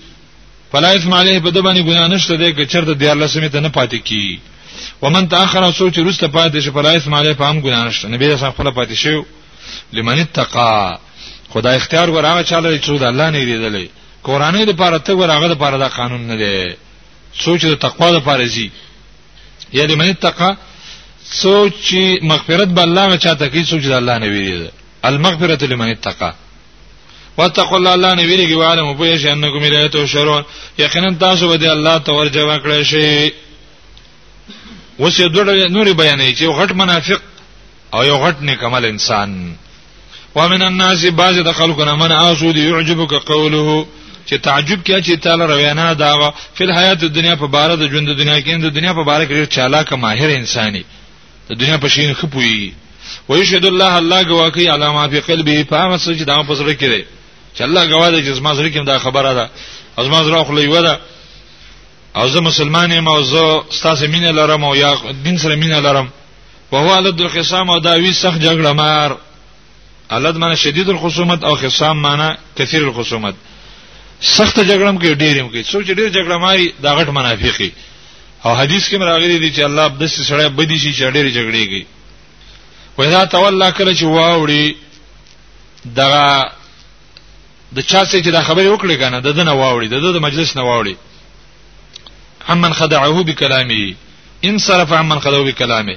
فلا 0.72 0.88
اثم 0.94 1.12
علیه 1.14 1.38
په 1.40 1.50
دبانې 1.50 1.82
ګناه 1.88 2.08
نشته 2.08 2.36
دی 2.36 2.52
که 2.52 2.66
چرته 2.66 2.94
دیار 2.94 3.16
لسمه 3.16 3.48
ته 3.48 3.60
نه 3.60 3.68
پاتې 3.68 3.96
کی 4.04 4.40
ومن 5.02 5.28
تاخر 5.28 5.64
او 5.64 5.72
سوچ 5.72 5.98
روسته 5.98 6.26
پاتې 6.28 6.56
شه 6.64 6.70
فلا 6.70 6.90
اثم 6.96 7.14
علیه 7.14 7.32
په 7.32 7.44
هم 7.50 7.60
ګناه 7.62 7.86
نشته 7.86 8.08
نبی 8.08 8.26
رسول 8.28 8.50
خپل 8.50 8.70
پاتې 8.70 8.92
شو 8.94 9.24
لمن 9.92 10.18
اتقا 10.18 10.96
خدای 11.50 11.76
اختیار 11.76 12.10
ورغه 12.10 12.42
چاله 12.42 12.78
چې 12.80 12.90
د 12.98 13.02
الله 13.04 13.30
نه 13.30 13.44
دیدلې 13.44 13.88
قرآنی 14.24 14.64
د 14.64 14.70
پاره 14.72 14.98
ته 14.98 15.12
ورغه 15.12 15.48
د 15.48 15.54
پاره 15.58 15.78
دا 15.78 15.88
قانون 15.88 16.20
نه 16.26 16.36
دی 16.36 16.74
سوچ 17.44 17.64
د 17.64 17.74
تقوا 17.74 18.10
د 18.10 18.18
پاره 18.18 18.46
زی 18.46 18.70
یعنی 19.72 19.94
من 19.94 20.08
اتقا 20.08 20.54
سوچ 21.30 21.72
چې 21.88 22.18
مغفرت 22.22 22.68
به 22.68 22.82
الله 22.82 23.16
چاته 23.16 23.48
کوي 23.48 23.64
سوچ 23.64 23.82
د 23.84 23.92
الله 23.92 24.18
نه 24.18 24.26
ویریږي 24.28 24.70
المغفرت 25.04 25.62
لمن 25.62 25.88
اتقى 25.88 26.32
واتقوا 27.36 27.76
الله 27.78 27.92
الله 27.94 28.14
نه 28.14 28.22
ویریږي 28.26 28.54
وعلم 28.54 28.94
په 28.94 29.06
یش 29.06 29.26
انکم 29.26 29.62
الیه 29.64 29.88
تشرون 29.88 30.42
یقینا 30.78 31.14
تاسو 31.20 31.48
به 31.58 31.72
الله 31.72 31.98
ته 31.98 32.12
ورجو 32.12 32.48
کړئ 32.62 32.82
شي 32.84 33.32
اوس 35.00 35.20
یو 35.20 35.28
ډول 35.28 35.70
نور 35.72 35.86
بیانې 35.92 36.34
چې 36.38 36.44
غټ 36.58 36.72
منافق 36.74 37.20
او 37.94 38.02
یو 38.04 38.16
غټ 38.18 38.42
نیکمل 38.42 38.84
انسان 38.84 39.54
ومن 40.34 40.62
الناس 40.62 41.04
بعض 41.04 41.34
د 41.38 41.52
خلکو 41.52 41.84
نه 41.84 41.94
من 41.96 42.12
اسود 42.12 42.56
يعجبك 42.56 43.12
قوله 43.14 43.86
چې 44.26 44.34
تعجب 44.42 44.82
کیا 44.82 44.98
چې 45.02 45.20
تعالی 45.22 45.44
رویانه 45.44 45.94
داغه 45.94 46.34
فل 46.54 46.72
حیات 46.78 46.98
دنیا 47.04 47.34
په 47.36 47.46
بار 47.46 47.76
د 47.76 47.88
ژوند 47.90 48.08
دنیا 48.18 48.40
کې 48.40 48.60
د 48.60 48.74
دنیا 48.74 48.92
په 48.92 49.02
بار 49.04 49.24
کې 49.26 49.54
چالاک 49.56 49.92
ماهر 49.92 50.30
انساني 50.30 50.82
د 51.48 51.52
دنیا 51.52 51.76
په 51.80 51.88
شین 51.88 52.14
خپوي 52.14 52.72
ويشهد 53.28 53.64
الله 53.64 53.92
الله 53.98 54.24
گواکي 54.24 54.68
علامات 54.68 55.10
په 55.10 55.20
قلبي 55.20 55.64
په 55.64 55.76
هغه 55.82 55.96
څه 55.98 56.10
چې 56.18 56.24
دا 56.28 56.36
په 56.42 56.54
سره 56.54 56.74
کړي 56.74 57.04
چې 57.56 57.60
الله 57.62 57.82
گواه 57.92 58.10
دی 58.10 58.20
چې 58.26 58.30
زما 58.38 58.54
سره 58.54 58.68
کوم 58.70 58.84
دا 58.84 58.98
خبره 58.98 59.34
ده 59.34 59.50
از 59.96 60.06
ما 60.08 60.22
زرا 60.24 60.44
خو 60.44 60.52
لیو 60.54 60.82
ده 60.82 60.98
او 62.16 62.28
زه 62.28 62.40
مسلمان 62.40 62.92
یم 62.92 63.08
او 63.08 63.22
زه 63.22 63.62
ستاسو 63.70 64.06
مینه 64.08 64.30
لرم 64.32 64.64
او 64.64 64.76
یا 64.76 64.94
دین 65.24 65.38
سره 65.38 65.54
مینه 65.56 65.80
لرم 65.80 66.08
وهو 66.72 66.94
علد 66.94 67.20
الخصام 67.22 67.70
او 67.70 67.78
داوی 67.80 68.12
سخت 68.12 68.40
جګړه 68.40 68.68
مار 68.80 69.16
علد 70.10 70.36
معنی 70.36 70.56
شدید 70.56 70.90
الخصومت 70.90 71.44
او 71.44 71.54
خصام 71.56 71.96
معنی 71.98 72.36
کثیر 72.56 72.82
الخصومت 72.84 73.34
سخت 74.20 74.56
جګړم 74.56 74.96
کې 74.98 75.06
ډیرم 75.24 75.48
کې 75.52 75.66
څوک 75.70 75.82
چې 75.86 75.90
ډیر 75.98 76.08
جګړه 76.12 76.36
ماري 76.40 76.72
دا 76.82 76.94
غټ 76.98 77.08
منافقي 77.08 77.70
او 78.44 78.54
حدیث 78.54 78.88
کې 78.90 78.94
راغلي 78.96 79.38
دي 79.38 79.50
چې 79.52 79.58
الله 79.60 79.88
د 79.88 80.06
سړی 80.08 80.48
بدی 80.48 80.78
شي 80.78 80.92
چې 80.94 81.10
ډېر 81.12 81.28
جګړې 81.36 81.64
کوي 81.66 81.86
وایدا 82.98 83.24
تولا 83.24 83.70
کله 83.70 83.94
چې 83.94 84.02
واوړي 84.04 84.74
دغه 85.84 86.52
د 87.74 87.80
چا 87.80 88.04
څخه 88.04 88.22
چې 88.24 88.28
دا 88.32 88.42
خبره 88.42 88.68
وکړي 88.70 88.96
کنه 89.02 89.20
د 89.20 89.30
دنه 89.38 89.52
واوړي 89.52 89.88
د 89.90 89.94
د 90.00 90.18
مجلس 90.26 90.56
نه 90.56 90.62
واوړي 90.62 90.96
عمن 92.48 92.72
خدعه 92.72 93.22
بکلامه 93.22 93.94
انصرف 94.44 94.92
عمن 94.92 95.20
خدعه 95.20 95.42
بکلامه 95.44 95.96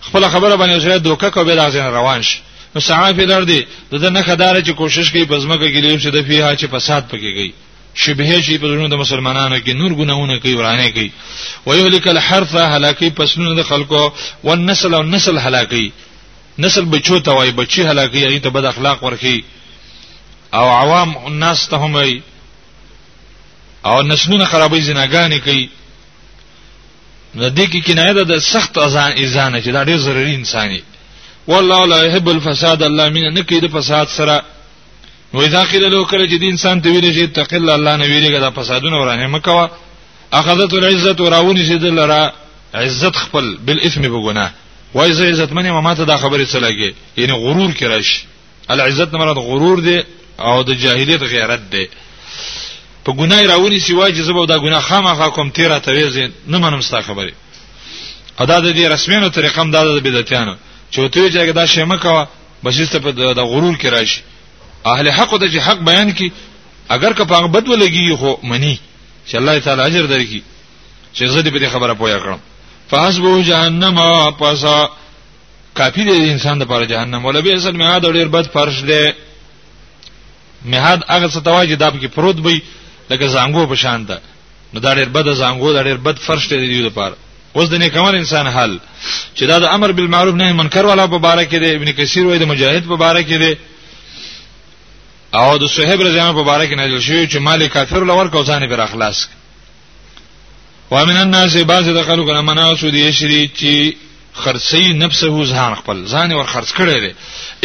خپل 0.00 0.28
خبره 0.28 0.56
باندې 0.56 0.82
ځای 0.82 0.98
دوکه 0.98 1.30
کو 1.30 1.44
به 1.44 1.54
د 1.54 1.70
ځین 1.72 1.86
روان 1.96 2.22
شي 2.22 2.40
نو 2.74 2.80
صحابه 2.80 3.24
در 3.26 3.42
دي 3.42 3.66
د 3.92 4.04
نه 4.04 4.22
خدار 4.22 4.60
چې 4.62 4.70
کوشش 4.70 5.10
کوي 5.12 5.24
بزمګه 5.24 5.68
کې 5.72 5.80
لیو 5.84 5.98
چې 6.00 6.06
د 6.14 6.22
فیها 6.22 6.56
چې 6.56 6.66
فساد 6.72 7.02
پکې 7.10 7.30
گئی 7.36 7.52
شبهه 8.04 8.40
شي 8.40 8.56
په 8.62 8.66
زړونو 8.72 8.88
د 8.90 8.94
مسلمانانو 9.02 9.56
کې 9.64 9.72
نور 9.80 9.92
ګناونه 10.00 10.38
کوي 10.42 10.54
ورانه 10.56 10.88
کوي 10.96 11.10
ويهلك 11.66 12.08
الحرث 12.14 12.54
هلاکي 12.72 13.10
پسونه 13.20 13.54
د 13.58 13.62
خلکو 13.70 14.02
والنسل 14.44 14.94
او 14.94 15.02
نسل 15.14 15.38
هلاکي 15.44 15.86
نسل 16.64 16.84
بچو 16.92 17.18
ته 17.28 17.32
وای 17.38 17.50
بچي 17.60 17.84
هلاکي 17.90 18.26
ای 18.26 18.38
ته 18.38 18.48
بد 18.48 18.64
اخلاق 18.70 19.04
ورخي 19.04 19.44
او 20.54 20.66
عوام 20.68 21.16
الناس 21.30 21.66
ته 21.72 21.76
هم 21.76 21.94
ای 21.96 22.22
او 23.86 24.02
نسلونه 24.02 24.44
خرابې 24.50 24.82
زناګانې 24.90 25.40
کوي 25.46 25.68
د 27.34 27.54
دې 27.56 27.66
کې 27.72 27.84
کنایه 27.88 28.12
ده 28.12 28.22
د 28.22 28.38
سخت 28.52 28.78
اذان 28.78 29.12
اذان 29.24 29.60
چې 29.62 29.68
دا 29.68 29.84
ډېر 29.84 29.96
ضروري 29.96 30.34
انساني 30.34 30.82
والله 31.46 31.86
لا 31.86 32.02
يحب 32.04 32.28
الفساد 32.28 32.82
الله 32.82 33.08
مين 33.08 33.34
نه 33.34 33.42
کوي 33.42 33.60
د 33.60 33.66
فساد 33.76 34.08
سره 34.18 34.42
نو 35.34 35.38
اذا 35.48 35.62
قيل 35.70 35.84
له 35.92 36.04
کله 36.10 36.24
چې 36.30 36.36
دین 36.44 36.50
انسان 36.52 36.80
ته 36.82 36.88
ویل 36.90 37.14
شي 37.14 37.26
تقل 37.26 37.70
الله 37.70 37.96
نه 37.96 38.04
ویلګه 38.10 38.38
د 38.44 38.46
فسادونه 38.58 38.96
ورانه 39.00 39.26
مکوه 39.36 39.70
اخذت 40.40 40.72
العزت 40.80 41.20
راونی 41.34 41.64
شي 41.68 41.78
دلرا 41.78 42.32
عزت 42.74 43.16
خپل 43.24 43.46
بالاثم 43.66 44.02
بګناه 44.14 44.50
وای 44.94 45.12
زه 45.12 45.24
عزت 45.30 45.52
منی 45.56 45.70
ما 45.72 45.94
ته 45.94 46.04
دا 46.04 46.16
خبره 46.16 46.44
سلاګي 46.44 46.90
یعنی 47.20 47.32
غرور 47.44 47.70
کې 47.78 47.82
راشي 47.82 48.20
العزت 48.72 49.12
نه 49.12 49.18
مراد 49.18 49.36
غرور 49.48 49.78
دی 49.86 49.98
او 50.48 50.62
د 50.68 50.70
جاهلیت 50.82 51.22
غیرت 51.34 51.60
دی 51.72 51.84
په 53.04 53.12
ګناي 53.18 53.44
راونی 53.52 53.78
سی 53.84 53.92
واجب 53.94 54.22
زبو 54.24 54.44
دا 54.46 54.58
ګنا 54.64 54.78
خامخا 54.88 55.28
کوم 55.28 55.48
تیره 55.50 55.78
تویز 55.78 56.16
نه 56.52 56.58
منم 56.64 56.80
ستا 56.88 57.00
خبره 57.08 57.32
ادا 58.42 58.56
د 58.64 58.68
دې 58.76 58.84
رسمینو 58.94 59.28
طریقم 59.36 59.68
دا 59.74 59.80
د 59.84 60.00
بدعتانو 60.06 60.54
چې 60.92 61.00
ته 61.12 61.30
یې 61.44 61.52
دا 61.60 61.66
شیمه 61.66 61.96
کا 62.04 62.14
بشسته 62.64 62.98
په 63.04 63.10
د 63.38 63.40
غرور 63.52 63.74
کې 63.82 63.86
راشي 63.96 64.20
اهل 64.94 65.10
حق 65.18 65.32
د 65.40 65.44
حق 65.66 65.78
بیان 65.90 66.08
کی 66.18 66.28
اگر 66.94 67.12
که 67.12 67.24
پاغه 67.24 67.48
بد 67.48 67.66
ولګي 67.72 68.14
خو 68.20 68.32
منی 68.50 68.78
چې 69.30 69.34
الله 69.34 69.58
تعالی 69.60 69.82
اجر 69.82 70.04
درکې 70.14 70.40
چې 71.14 71.24
زه 71.24 71.40
دې 71.42 71.48
په 71.54 71.68
خبره 71.68 71.94
پوهه 72.00 72.18
کړم 72.24 72.38
فحسبه 72.90 73.42
جهنم 73.42 73.96
پس 74.40 74.64
کافی 75.74 76.04
دی 76.04 76.30
انسان 76.30 76.58
د 76.58 76.62
پر 76.64 76.84
جهنم 76.84 77.24
ولا 77.24 77.40
به 77.40 77.54
اصل 77.54 77.76
میعاد 77.76 78.02
ډیر 78.12 78.28
بد 78.28 78.46
فرش 78.52 78.78
دی 78.90 79.04
میعاد 80.64 81.04
هغه 81.08 81.28
څه 81.28 81.40
تواجه 81.44 81.74
داب 81.76 82.00
کې 82.02 82.06
پروت 82.06 82.38
وي 82.46 82.62
لکه 83.10 83.26
زنګو 83.28 83.66
په 83.68 83.74
شان 83.74 84.04
ده 84.06 84.20
نو 84.74 84.80
دا 84.80 84.94
ډیر 84.94 85.08
بد 85.08 85.34
زنګو 85.34 85.72
دا 85.72 85.82
ډیر 85.82 85.96
بد 85.96 86.16
فرش 86.18 86.48
دی 86.48 86.66
دیو 86.72 86.86
لپاره 86.88 87.16
اوس 87.52 87.68
د 87.70 87.74
نیکمل 87.74 88.14
انسان 88.14 88.46
حل 88.46 88.78
چې 89.36 89.42
دا 89.42 89.58
د 89.58 89.64
امر 89.64 89.92
بالمعروف 89.92 90.34
نهي 90.34 90.52
منکر 90.52 90.86
ولا 90.86 91.06
مبارک 91.06 91.50
دی 91.54 91.70
ابن 91.74 91.92
کثیر 91.92 92.24
وایي 92.26 92.38
د 92.38 92.42
مجاهد 92.44 92.86
مبارک 92.86 93.26
دی 93.26 93.52
او 95.34 95.58
د 95.58 95.66
صہیب 95.66 96.00
رضی 96.02 96.20
الله 96.20 96.32
په 96.32 96.42
باره 96.44 96.64
کې 96.66 96.74
نازل 96.74 97.00
شوی 97.00 97.26
چې 97.28 97.36
مال 97.38 97.68
کافر 97.68 98.04
لور 98.04 98.26
کو 98.26 98.44
ځان 98.44 98.66
به 98.68 98.82
اخلاص 98.84 99.28
ومن 100.90 101.16
الناس 101.16 101.56
بعض 101.56 101.84
د 101.88 102.02
خلکو 102.02 102.32
نه 102.32 102.40
مناسو 102.40 102.90
دي 102.90 103.12
شری 103.12 103.50
چې 103.58 103.96
خرڅي 104.42 104.92
نفسه 104.92 105.44
ځان 105.46 105.74
خپل 105.74 106.06
ځان 106.06 106.32
ور 106.32 106.44
خرڅ 106.44 106.72
کړي 106.72 107.00
دي 107.00 107.14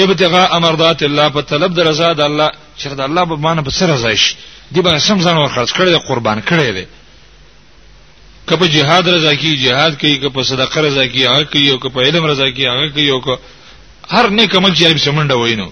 ابتغاء 0.04 0.56
امرضات 0.56 1.04
الله 1.04 1.28
په 1.30 1.42
طلب 1.42 1.74
د 1.76 1.80
رضا 1.80 2.14
د 2.14 2.22
الله 2.22 2.52
چې 2.80 2.88
د 2.88 3.00
الله 3.02 3.24
په 3.26 3.36
معنی 3.36 3.62
په 3.64 3.70
سر 3.70 3.90
رضا 3.94 4.16
شي 4.16 4.36
دی 4.72 4.82
باندې 4.82 4.98
سم 5.08 5.20
ځان 5.22 5.38
ور 5.38 5.50
خرڅ 5.56 5.72
کړي 5.78 5.86
دي 5.90 5.96
قربان 6.08 6.42
کړي 6.42 6.72
دي 6.78 6.86
کبه 8.48 8.68
جهاد 8.68 9.08
رضا 9.10 9.34
کی 9.34 9.56
جهاد 9.58 9.98
کوي 10.02 10.16
کبه 10.18 10.44
صدقه 10.44 10.82
رضا 10.82 11.06
کی 11.08 11.26
هغه 11.28 11.44
کوي 11.44 11.70
او 11.70 11.80
کبه 11.80 12.02
علم 12.02 12.26
رضا 12.26 12.50
کی 12.50 12.68
هغه 12.68 12.90
کوي 12.90 13.10
او 13.12 13.38
هر 14.10 14.30
نیک 14.30 14.56
عمل 14.56 14.74
چې 14.76 14.98
سمنده 14.98 15.34
وینو 15.38 15.72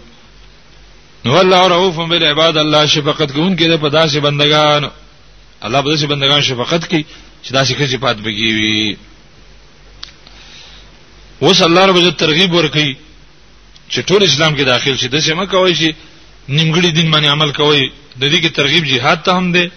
نو 1.26 1.32
الله 1.42 1.62
رؤوف 1.74 1.96
بالعباد 2.12 2.58
الله 2.64 2.86
شفقت 2.96 3.30
کوونکی 3.36 3.68
دی 3.72 3.78
په 3.78 3.90
داسې 4.00 4.18
بندگان 4.28 4.84
الله 5.66 5.82
په 5.82 5.90
داسې 5.96 6.06
بندگان 6.12 6.42
شفقت 6.50 6.86
کوي 6.90 7.06
چې 7.44 7.50
داسې 7.58 7.72
کسي 7.80 7.98
پات 7.98 8.18
بږي 8.18 8.50
وي 8.60 8.98
وس 11.42 11.62
الله 11.62 11.86
رب 11.86 11.98
عزت 11.98 12.18
ترغیب 12.24 12.52
ورکړي 12.54 12.90
چې 13.92 14.00
ټول 14.10 14.22
اسلام 14.24 14.56
کې 14.58 14.62
داخل 14.74 14.98
شي 14.98 15.10
داسې 15.10 15.32
مکه 15.40 15.58
وایي 15.58 15.76
چې 15.76 15.90
نیمګړي 16.50 16.90
دین 16.98 17.12
باندې 17.12 17.28
عمل 17.28 17.52
کوي 17.52 17.92
د 18.20 18.24
دې 18.32 18.40
کې 18.44 18.52
ترغیب 18.60 18.84
jihad 18.86 19.18
ته 19.26 19.32
هم 19.38 19.52
دی 19.56 19.72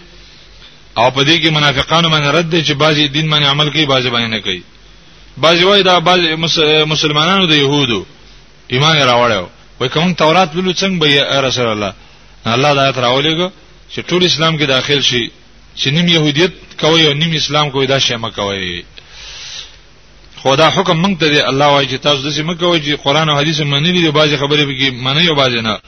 او 0.99 1.11
په 1.11 1.23
دې 1.29 1.37
کې 1.45 1.51
منافقانو 1.59 2.09
باندې 2.11 2.35
رد 2.37 2.51
دی 2.51 2.63
چې 2.65 2.73
بعضي 2.73 3.09
دین 3.09 3.31
باندې 3.31 3.47
عمل 3.47 3.71
کوي 3.71 3.87
بعضي 3.87 4.11
باندې 4.11 4.29
نه 4.35 4.39
کوي 4.41 4.63
بعضي 5.37 5.65
وایي 5.65 5.83
دا 5.83 5.99
بعض 5.99 6.19
مسلمانانو 6.95 7.47
د 7.47 7.53
يهودو 7.65 8.05
ایمان 8.73 8.97
راوړیو 9.09 9.49
وای 9.81 9.89
کوم 9.89 10.13
تورات 10.15 10.57
ولو 10.57 10.73
څنګه 10.73 10.99
به 11.01 11.41
رسول 11.41 11.67
الله 11.67 11.93
الله 12.47 12.75
دا 12.75 12.81
آیت 12.87 12.99
راولېګو 12.99 13.51
چې 13.95 13.99
ټول 14.01 14.25
اسلام 14.25 14.59
کې 14.59 14.63
داخل 14.63 15.01
شي 15.03 15.31
چې 15.77 15.87
نیم 15.87 16.09
يهودیت 16.09 16.53
کوي 16.81 17.07
او 17.07 17.13
نیم 17.13 17.33
اسلام 17.35 17.71
کوي 17.71 17.87
دا 17.87 17.99
شی 17.99 18.17
مکوي 18.17 18.85
خدا 20.43 20.69
حکم 20.71 20.97
مونږ 21.07 21.21
ته 21.21 21.29
دی 21.29 21.41
الله 21.41 21.65
وايي 21.67 21.89
چې 21.89 22.01
تاسو 22.03 22.23
دسي 22.31 22.43
مکوي 22.43 22.81
چې 22.83 23.01
قران 23.05 23.29
او 23.29 23.37
حديث 23.39 23.61
منلي 23.61 23.93
دي 24.01 24.11
بعضي 24.11 24.37
خبرې 24.39 24.65
به 24.67 24.75
کې 24.79 24.93
منې 25.05 25.29
او 25.29 25.35
بعضي 25.35 25.61
نه 25.61 25.79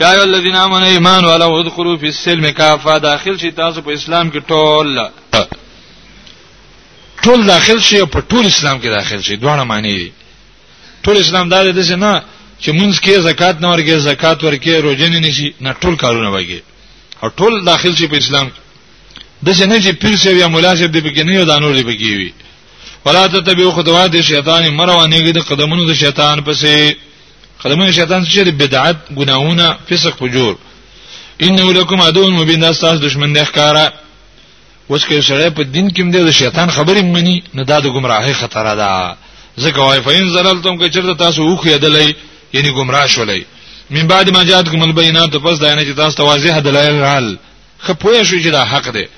یا 0.00 0.10
ای 0.12 0.20
الذین 0.22 0.54
آمنوا 0.56 0.88
ایمان 0.88 1.24
ولو 1.24 1.54
ادخلوا 1.56 1.96
فی 1.96 2.06
السلم 2.06 2.50
کافه 2.50 2.98
داخل 2.98 3.38
شي 3.38 3.50
تاسو 3.50 3.80
په 3.82 3.90
اسلام 3.90 4.30
کې 4.30 4.36
ټول 4.48 5.08
ټول 7.24 7.46
داخل 7.46 7.80
شي 7.80 8.02
په 8.06 8.20
ټول 8.30 8.44
اسلام 8.46 8.80
کې 8.80 8.86
داخل 8.86 9.22
شي 9.22 9.36
دوه 9.36 9.62
معنی 9.64 9.94
دي 9.98 10.12
ټول 11.04 11.16
اسلام 11.16 11.48
دا 11.48 11.70
دي 11.70 11.84
چې 11.88 11.94
نه 11.94 12.22
چې 12.62 12.70
مونږ 12.78 12.94
کې 13.04 13.18
زکات 13.28 13.56
نه 13.60 13.68
ورګي 13.72 13.96
زکات 14.10 14.38
ورکې 14.44 14.74
روزه 14.86 15.08
نه 15.08 15.20
نشي 15.26 15.54
نه 15.60 15.72
ټول 15.82 15.94
کارونه 16.02 16.28
وایي 16.34 16.62
او 17.22 17.28
ټول 17.38 17.64
داخل 17.70 17.94
شي 18.00 18.06
په 18.12 18.16
اسلام 18.22 18.48
د 19.42 19.48
څنګه 19.48 19.78
چې 19.84 19.90
پیر 20.02 20.16
شي 20.22 20.32
یا 20.40 20.46
مولا 20.54 20.74
شي 20.80 20.88
د 20.88 20.96
بګنی 21.06 21.36
او 21.38 21.44
د 21.44 21.50
انور 21.56 21.74
دی 21.74 21.82
بګیوي 21.90 22.32
ولا 23.04 23.26
تتبعوا 23.36 23.72
خطوات 23.76 24.14
الشیطان 24.22 24.68
مروانه 24.80 25.30
د 25.36 25.46
قدمونو 25.52 25.84
د 25.92 25.94
شیطان 26.02 26.40
پسې 26.44 26.94
قدمونو 27.62 27.92
شیطان 27.92 28.26
چې 28.26 28.38
بدعت 28.62 28.96
ګناونه 29.10 29.68
فسق 29.90 30.16
فجور 30.24 30.54
انه 31.48 31.72
لكم 31.72 32.00
عدو 32.02 32.30
مبین 32.30 32.60
دا 32.60 32.72
تاسو 32.84 32.96
دشمن 33.06 33.32
نه 33.32 33.44
ښکارا 33.44 33.90
اوس 34.90 35.04
کې 35.06 35.20
سره 35.22 35.50
په 35.50 35.62
دین 35.64 35.90
کې 35.90 36.00
مده 36.04 36.24
د 36.24 36.30
شیطان 36.32 36.70
خبرې 36.70 37.02
مني 37.04 37.42
نه 37.54 37.62
دا 37.64 37.80
د 37.80 37.86
گمراهۍ 37.96 38.32
خطر 38.34 38.76
ده 38.76 39.16
زکه 39.62 39.80
وای 39.80 40.00
فین 40.04 40.30
زللتم 40.30 40.76
که 40.78 40.88
چرته 40.88 41.14
تاسو 41.14 41.42
وخی 41.46 41.78
دلای 41.78 42.12
یعنی 42.52 42.70
گمراه 42.70 43.06
شولې 43.08 43.42
من 43.90 44.06
بعد 44.06 44.30
ما 44.30 44.42
جاءتكم 44.42 44.82
البينات 44.82 45.36
پس 45.36 45.58
دا 45.58 45.74
نه 45.74 45.84
چې 45.84 45.96
تاسو 45.96 46.16
ته 46.16 46.22
واضح 46.22 46.58
دلایل 46.58 46.94
رال 47.00 47.38
خپوی 47.78 48.24
شو 48.24 48.38
چې 48.42 48.46
دا 48.52 48.64
حق 48.64 48.88
دی 48.88 49.08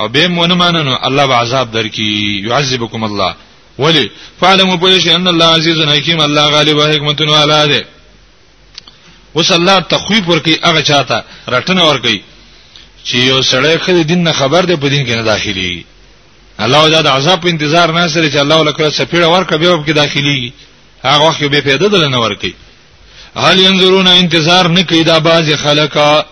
او 0.00 0.08
به 0.08 0.28
مونږ 0.28 0.52
ماننو 0.52 0.96
الله 1.06 1.26
به 1.26 1.34
عذاب 1.34 1.70
درکې 1.72 2.02
يعذبكم 2.48 3.04
الله 3.04 3.34
ولی 3.78 4.10
فعلموا 4.40 4.76
پولیش 4.76 5.08
ان 5.08 5.28
الله 5.28 5.44
عزیز 5.44 5.78
حکیم 5.78 6.20
الله 6.20 6.50
غالب 6.50 6.80
حکمتون 6.80 7.28
والا 7.28 7.66
دی 7.66 7.82
وس 9.34 9.52
الله 9.52 9.80
تخویف 9.80 10.28
ورکی 10.28 10.58
هغه 10.64 10.82
چاته 10.82 11.24
رټنه 11.50 11.80
ورکی 11.82 12.22
چې 13.04 13.14
یو 13.14 13.42
سړی 13.42 13.76
خدای 13.82 14.04
دین 14.04 14.22
نه 14.22 14.32
خبر 14.32 14.62
دی 14.64 14.76
په 14.76 14.88
دین 14.90 15.06
کې 15.06 15.10
نه 15.10 15.22
داخلي 15.22 15.84
الله 16.60 16.88
دا 16.88 17.02
د 17.02 17.06
عذاب 17.06 17.40
په 17.40 17.48
انتظار 17.50 17.92
نه 17.92 18.08
سره 18.08 18.28
چې 18.30 18.36
الله 18.36 18.54
ولکه 18.56 18.90
سپیړه 18.90 19.24
ورکه 19.26 19.56
به 19.56 19.76
په 19.76 19.84
کې 19.86 19.90
داخلي 19.90 20.52
هغه 21.04 21.22
وخت 21.28 21.44
به 21.44 21.60
پیدا 21.60 21.86
دل 21.88 22.08
نه 22.10 22.18
ورکی 22.18 22.54
هل 23.36 23.60
ينظرون 23.60 24.06
انتظار 24.08 24.68
نکي 24.68 25.02
دا 25.02 25.18
باز 25.18 25.52
خلکا 25.62 26.24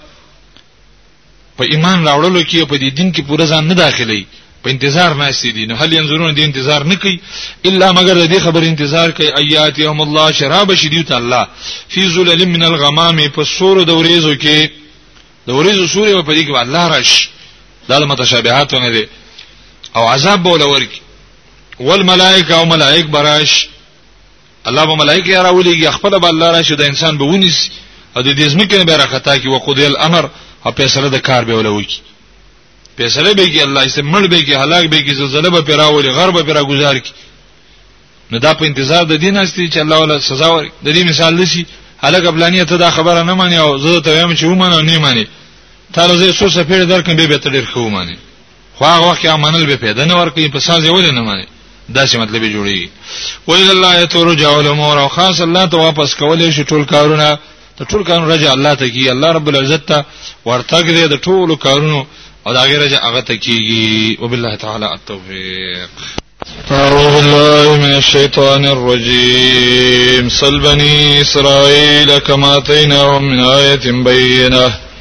په 1.58 1.64
ایمان 1.64 2.04
راوړلو 2.06 2.42
کې 2.44 2.66
په 2.66 2.78
دې 2.78 2.94
دین 2.96 3.12
کې 3.12 3.20
پوره 3.20 3.44
ځان 3.46 3.68
نه 3.68 3.74
داخلي 3.74 4.26
په 4.64 4.70
انتظار 4.70 5.14
ناشې 5.14 5.46
دي 5.54 5.66
نو 5.66 5.74
هل 5.76 5.92
ينظرون 5.92 6.34
دې 6.34 6.38
انتظار 6.40 6.84
نه 6.84 6.94
کوي 6.94 7.20
الا 7.66 7.92
مگر 7.92 8.26
دې 8.26 8.38
خبر 8.40 8.62
انتظار 8.62 9.10
کوي 9.10 9.28
اياتهم 9.34 10.00
الله 10.02 10.32
شراب 10.32 10.74
شديد 10.74 11.12
الله 11.12 11.46
في 11.88 12.08
ظلل 12.08 12.46
من 12.48 12.62
الغمام 12.62 13.28
په 13.28 13.42
سور 13.58 13.82
د 13.84 13.90
وريزو 13.90 14.34
کې 14.36 14.68
د 15.48 15.50
وريزو 15.50 15.86
سورې 15.88 16.24
په 16.24 16.34
دې 16.34 16.46
کې 16.46 16.60
الله 16.62 16.88
راش 16.88 17.28
دا 17.88 17.98
متشابهات 18.06 18.74
نه 18.74 18.90
دي 18.90 19.06
او 19.96 20.06
عذاب 20.08 20.42
بوله 20.42 20.66
ورکی 20.66 21.00
والملائکه 21.80 22.54
او 22.54 22.64
ملائک 22.66 23.06
براش 23.06 23.68
الله 24.66 24.84
به 24.84 24.94
ملائکه 24.94 25.36
راولېږي 25.42 25.90
خپل 25.90 26.18
به 26.18 26.26
الله 26.26 26.50
راشي 26.50 26.74
د 26.76 26.80
انسان 26.82 27.18
به 27.18 27.24
ونیس 27.24 27.68
او 28.16 28.22
د 28.22 28.36
دې 28.36 28.52
ځمکې 28.52 28.74
به 28.74 28.96
راختا 28.96 29.38
کی 29.38 29.48
وقودی 29.48 29.84
الامر 29.84 30.24
او 30.66 30.72
فیصله 30.72 31.08
د 31.08 31.16
کار 31.16 31.44
به 31.44 31.54
ولوي 31.56 31.86
فیصله 32.96 33.34
به 33.34 33.46
کی 33.46 33.60
الله 33.62 33.86
استمړ 33.88 34.26
به 34.26 34.42
کی 34.42 34.54
هلاک 34.54 34.84
به 34.90 35.02
کی 35.02 35.14
زلزلہ 35.14 35.48
به 35.48 35.60
پیراولي 35.60 36.08
غرب 36.10 36.42
به 36.46 36.54
راګوزار 36.54 36.96
کی 36.98 37.12
نو 38.32 38.38
دا 38.38 38.54
په 38.54 38.62
انتظار 38.64 39.04
د 39.04 39.12
دین 39.16 39.36
هستی 39.36 39.68
چې 39.68 39.76
الله 39.76 39.96
ولا 39.96 40.20
سزا 40.20 40.52
ور 40.54 40.70
د 40.84 40.94
دې 40.94 41.08
مثال 41.10 41.34
لسی 41.34 41.66
هلاک 42.02 42.22
بلانی 42.34 42.64
ته 42.64 42.76
دا 42.76 42.90
خبره 42.90 43.22
نه 43.22 43.34
مانی 43.34 43.56
او 43.56 43.78
زه 43.78 44.00
ته 44.00 44.10
یم 44.20 44.34
چې 44.36 44.42
ومنه 44.42 44.80
نه 44.82 44.98
مانی 44.98 45.26
تاسو 45.92 46.16
زه 46.16 46.32
څو 46.32 46.48
سفیر 46.52 46.84
درکم 46.84 47.16
به 47.16 47.26
به 47.26 47.38
تدیر 47.38 47.64
خو 47.72 47.88
مانی 47.90 48.16
خو 48.74 48.84
هغه 48.84 49.06
وخت 49.10 49.24
امانل 49.26 49.64
به 49.66 49.76
پیدا 49.76 50.04
نه 50.04 50.14
ورکې 50.26 50.52
په 50.52 50.58
ساز 50.58 50.84
یې 50.84 50.88
ولې 50.88 51.10
نه 51.12 51.20
مانی 51.22 51.46
دا 51.96 52.04
څه 52.10 52.16
مطلب 52.22 52.42
جوړي 52.54 52.90
ویل 53.48 53.70
الله 53.70 54.00
یترجع 54.02 54.50
الامور 54.58 54.98
او 55.00 55.08
خاص 55.08 55.40
الله 55.46 55.64
ته 55.66 55.76
واپس 55.86 56.14
کولې 56.14 56.50
شي 56.56 56.64
ټول 56.64 56.84
کارونه 56.94 57.38
ته 57.78 57.84
ټول 57.84 58.02
کارونه 58.08 58.34
رجع 58.34 58.52
الله 58.52 58.74
ته 58.74 58.88
کی 58.88 59.10
الله 59.10 59.32
رب 59.36 59.48
العزت 59.52 59.86
ته 59.92 60.04
ورتګ 60.44 60.84
دې 60.86 61.06
د 61.12 61.14
ټول 61.26 61.56
کارونو 61.66 62.06
او 62.46 62.52
دا 62.54 62.62
غیر 62.70 62.78
رجع 62.82 63.00
هغه 63.04 63.20
ته 63.20 63.34
کیږي 63.36 64.18
وبالله 64.22 64.56
تعالی 64.66 64.86
التوفیق 64.86 65.90
أعوذ 66.70 67.12
بالله 67.14 67.76
من 67.86 67.94
الشيطان 67.96 68.66
الرجيم 68.66 70.28
سل 70.28 70.58
بني 70.60 71.20
إسرائيل 71.20 72.18
كما 72.18 72.56
آتيناهم 72.58 73.24
من 73.24 73.40
آية 73.40 73.90
بينة 74.04 74.91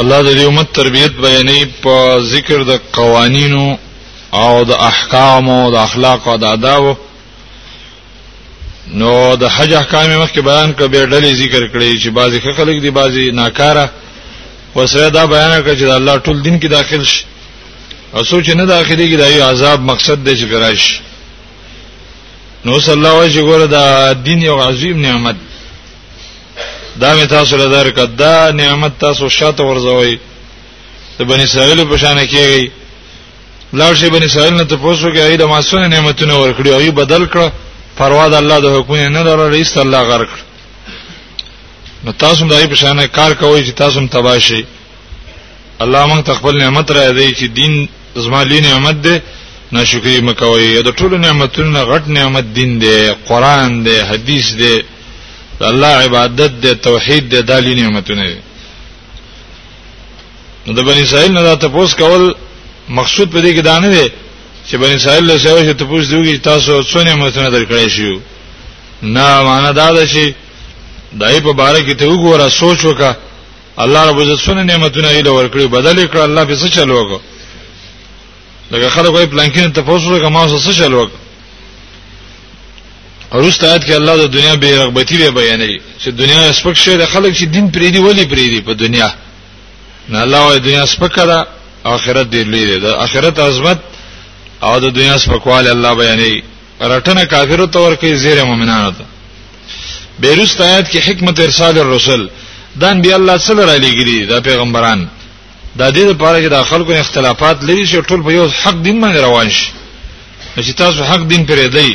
الله 0.00 0.22
د 0.22 0.30
دې 0.36 0.46
امت 0.46 0.72
تربيت 0.72 1.12
بیانې 1.18 1.60
په 1.82 2.20
ذکر 2.20 2.58
د 2.70 2.80
قوانینو 2.92 3.78
او 4.32 4.64
د 4.64 4.70
احکام 4.90 5.48
او 5.48 5.70
د 5.70 5.74
اخلاق 5.76 6.28
او 6.28 6.36
د 6.42 6.44
آداب 6.44 6.84
نو 9.00 9.36
د 9.36 9.44
حج 9.54 9.74
احکام 9.74 10.06
مخکې 10.22 10.38
بیان 10.50 10.70
کړ 10.72 10.86
به 10.92 11.06
ډلې 11.12 11.32
ذکر 11.42 11.62
کړې 11.72 12.02
چې 12.02 12.08
بعضی 12.18 12.38
خلک 12.40 12.82
دي 12.82 12.90
بعضی 12.90 13.30
ناکاره 13.30 13.90
وسره 14.76 15.08
دا 15.10 15.26
بیان 15.26 15.62
کړ 15.62 15.74
چې 15.78 15.82
الله 15.84 16.18
ټول 16.18 16.42
دین 16.42 16.60
کې 16.60 16.66
داخل 16.78 17.04
شي 17.04 17.24
او 18.14 18.24
سوچ 18.24 18.50
نه 18.50 18.64
داخلي 18.66 19.06
کې 19.12 19.16
دایو 19.18 19.44
عذاب 19.48 19.80
مقصد 19.80 20.24
دی 20.24 20.36
چې 20.36 20.46
فراش 20.52 21.00
نو 22.64 22.80
صلی 22.80 22.92
الله 22.94 23.14
علیه 23.22 23.42
وسلم 23.42 23.66
دا 23.66 24.12
دین 24.14 24.42
یو 24.42 24.60
عظیم 24.62 25.00
نعمت 25.00 25.36
دا 27.02 27.10
می 27.16 27.26
تاسو 27.26 27.56
له 27.56 27.66
دار 27.68 27.90
کدا 27.90 28.50
نعمت 28.50 28.92
تاسو 29.00 29.28
شاته 29.28 29.62
ورزوي 29.64 30.18
د 31.18 31.22
بنی 31.22 31.42
اسرائیل 31.44 31.84
په 31.86 31.96
شان 31.96 32.18
کېږي 32.26 32.70
لاړ 33.74 33.94
شي 33.94 34.08
بنی 34.10 34.24
اسرائیل 34.26 34.54
نه 34.54 34.64
تاسو 34.64 35.12
کې 35.12 35.20
اېدا 35.20 35.46
ماسونه 35.46 35.86
نعمتونه 35.88 36.34
ورکړي 36.40 36.68
او 36.70 36.90
بدل 36.92 37.26
کړ 37.26 37.50
پروا 37.98 38.28
د 38.28 38.34
الله 38.34 38.58
د 38.60 38.66
حکم 38.76 38.94
نه 38.96 39.22
لره 39.22 39.48
رئیس 39.50 39.76
الله 39.78 40.02
غرق 40.02 40.28
نو 42.04 42.12
تاسو 42.12 42.44
هم 42.44 42.48
دای 42.50 42.66
په 42.66 42.74
شان 42.74 43.06
کار 43.06 43.34
کوي 43.34 43.64
چې 43.66 43.70
تاسو 43.74 43.98
هم 44.00 44.06
تباشي 44.06 44.64
الله 45.80 46.06
موږ 46.06 46.24
تخپل 46.26 46.54
نعمت 46.58 46.90
را 46.90 47.10
دی 47.10 47.34
چې 47.34 47.44
دین 47.58 47.88
زمالي 48.16 48.60
نعمت 48.60 48.94
ده 48.94 49.22
ناشکری 49.72 50.20
مکوئ 50.20 50.82
د 50.82 50.90
ټولو 50.92 51.14
نعمتونو 51.16 51.84
غټ 51.84 52.04
نعمت 52.08 52.44
دین 52.54 52.78
دی 52.80 53.10
قران 53.28 53.82
دی 53.84 54.00
حدیث 54.10 54.46
دی 54.60 54.76
الله 55.60 55.86
عبادت 55.86 56.50
د 56.62 56.74
توحید 56.74 57.28
د 57.34 57.46
دالی 57.46 57.74
نعمتونه 57.74 58.24
نو 60.66 60.72
د 60.72 60.78
بنی 60.80 61.00
اسرائیل 61.02 61.32
نه 61.32 61.54
تاسو 61.56 61.96
کول 61.98 62.32
مقصود 62.88 63.30
په 63.30 63.40
دې 63.40 63.54
کې 63.56 63.60
دانه 63.62 63.88
دی 63.90 64.08
چې 64.70 64.74
بنی 64.76 64.94
اسرائیل 64.94 65.26
له 65.26 65.38
سوي 65.38 65.74
ته 65.74 65.84
پوښتنه 65.84 66.14
وکړي 66.14 66.40
تاسو 66.44 66.82
څو 66.82 66.96
نعمتونه 66.96 67.50
درکړې 67.50 67.88
شو 67.88 68.20
نه 69.02 69.42
معنا 69.42 69.72
دا 69.72 69.90
ده 69.92 70.06
چې 70.06 70.32
دای 71.12 71.40
په 71.40 71.52
باره 71.52 71.80
کې 71.88 71.94
ته 71.94 72.04
وګوره 72.06 72.48
سوچ 72.50 72.78
وکړه 72.84 73.14
الله 73.78 74.04
رب 74.08 74.20
عزت 74.20 74.40
سونه 74.44 74.62
نعمتونه 74.62 75.08
ایله 75.08 75.30
ورکړي 75.30 75.64
بدل 75.66 76.06
کړ 76.12 76.16
الله 76.16 76.44
به 76.44 76.56
څه 76.56 76.68
چلوګو 76.70 77.20
لکه 78.70 78.88
خلکو 78.88 79.20
یې 79.22 79.26
پلانکین 79.26 79.72
ته 79.72 79.82
پوښتنه 79.82 80.18
کوي 80.18 80.30
ما 80.30 80.48
څه 80.48 80.72
چلوګو 80.72 81.27
اورست 83.34 83.64
آیت 83.68 83.82
کې 83.86 83.90
الله 83.92 84.14
د 84.22 84.26
دنیا 84.36 84.54
به 84.62 84.68
رغبتی 84.82 85.16
به 85.18 85.30
بیانې 85.30 85.80
چې 86.04 86.08
دنیا 86.20 86.52
سپک 86.58 86.72
شي 86.84 86.96
د 86.96 87.04
خلک 87.12 87.32
چې 87.38 87.44
دین 87.54 87.66
پرې 87.72 87.88
دی 87.92 87.98
ولی 87.98 88.24
پرې 88.24 88.46
دی 88.52 88.60
په 88.60 88.72
دنیا 88.74 89.10
نه 90.08 90.18
الله 90.24 90.38
وايي 90.46 90.60
دنیا 90.60 90.86
سپک 90.86 91.14
ده 91.16 91.46
آخرت 91.84 92.30
دی 92.30 92.44
لري 92.44 92.78
ده 92.78 93.04
آخرت 93.04 93.38
عظمت 93.38 93.78
او 94.62 94.78
د 94.78 94.84
دنیا 94.92 95.18
سپکواله 95.18 95.70
الله 95.70 95.92
بیانې 96.00 96.42
رټنه 96.80 97.20
کافرو 97.24 97.66
تور 97.66 97.96
کې 97.96 98.06
زیر 98.12 98.42
مؤمنانو 98.44 98.90
ته 98.90 99.04
بیرست 100.20 100.60
آیت 100.60 100.86
کې 100.90 100.96
حکمت 101.08 101.40
ارسال 101.40 101.78
الرسل 101.78 102.28
دان 102.80 103.02
بیا 103.02 103.16
الله 103.16 103.36
صلی 103.38 103.50
الله 103.60 103.72
علیه 103.74 103.94
وسلم 104.02 104.28
دا 104.28 104.40
پیغمبران 104.40 105.08
د 105.78 105.82
دې 105.94 105.98
لپاره 106.10 106.38
چې 106.44 106.48
د 106.54 106.62
خلکو 106.70 106.92
اختلافات 106.92 107.64
لري 107.64 107.84
چې 107.88 108.04
ټول 108.08 108.22
په 108.24 108.30
یو 108.32 108.48
حق 108.62 108.76
دین 108.86 109.00
باندې 109.02 109.18
روان 109.26 109.50
شي 109.50 109.70
چې 110.60 110.74
تاسو 110.76 111.04
حق 111.04 111.22
دین 111.30 111.46
پرې 111.46 111.68
دی 111.74 111.92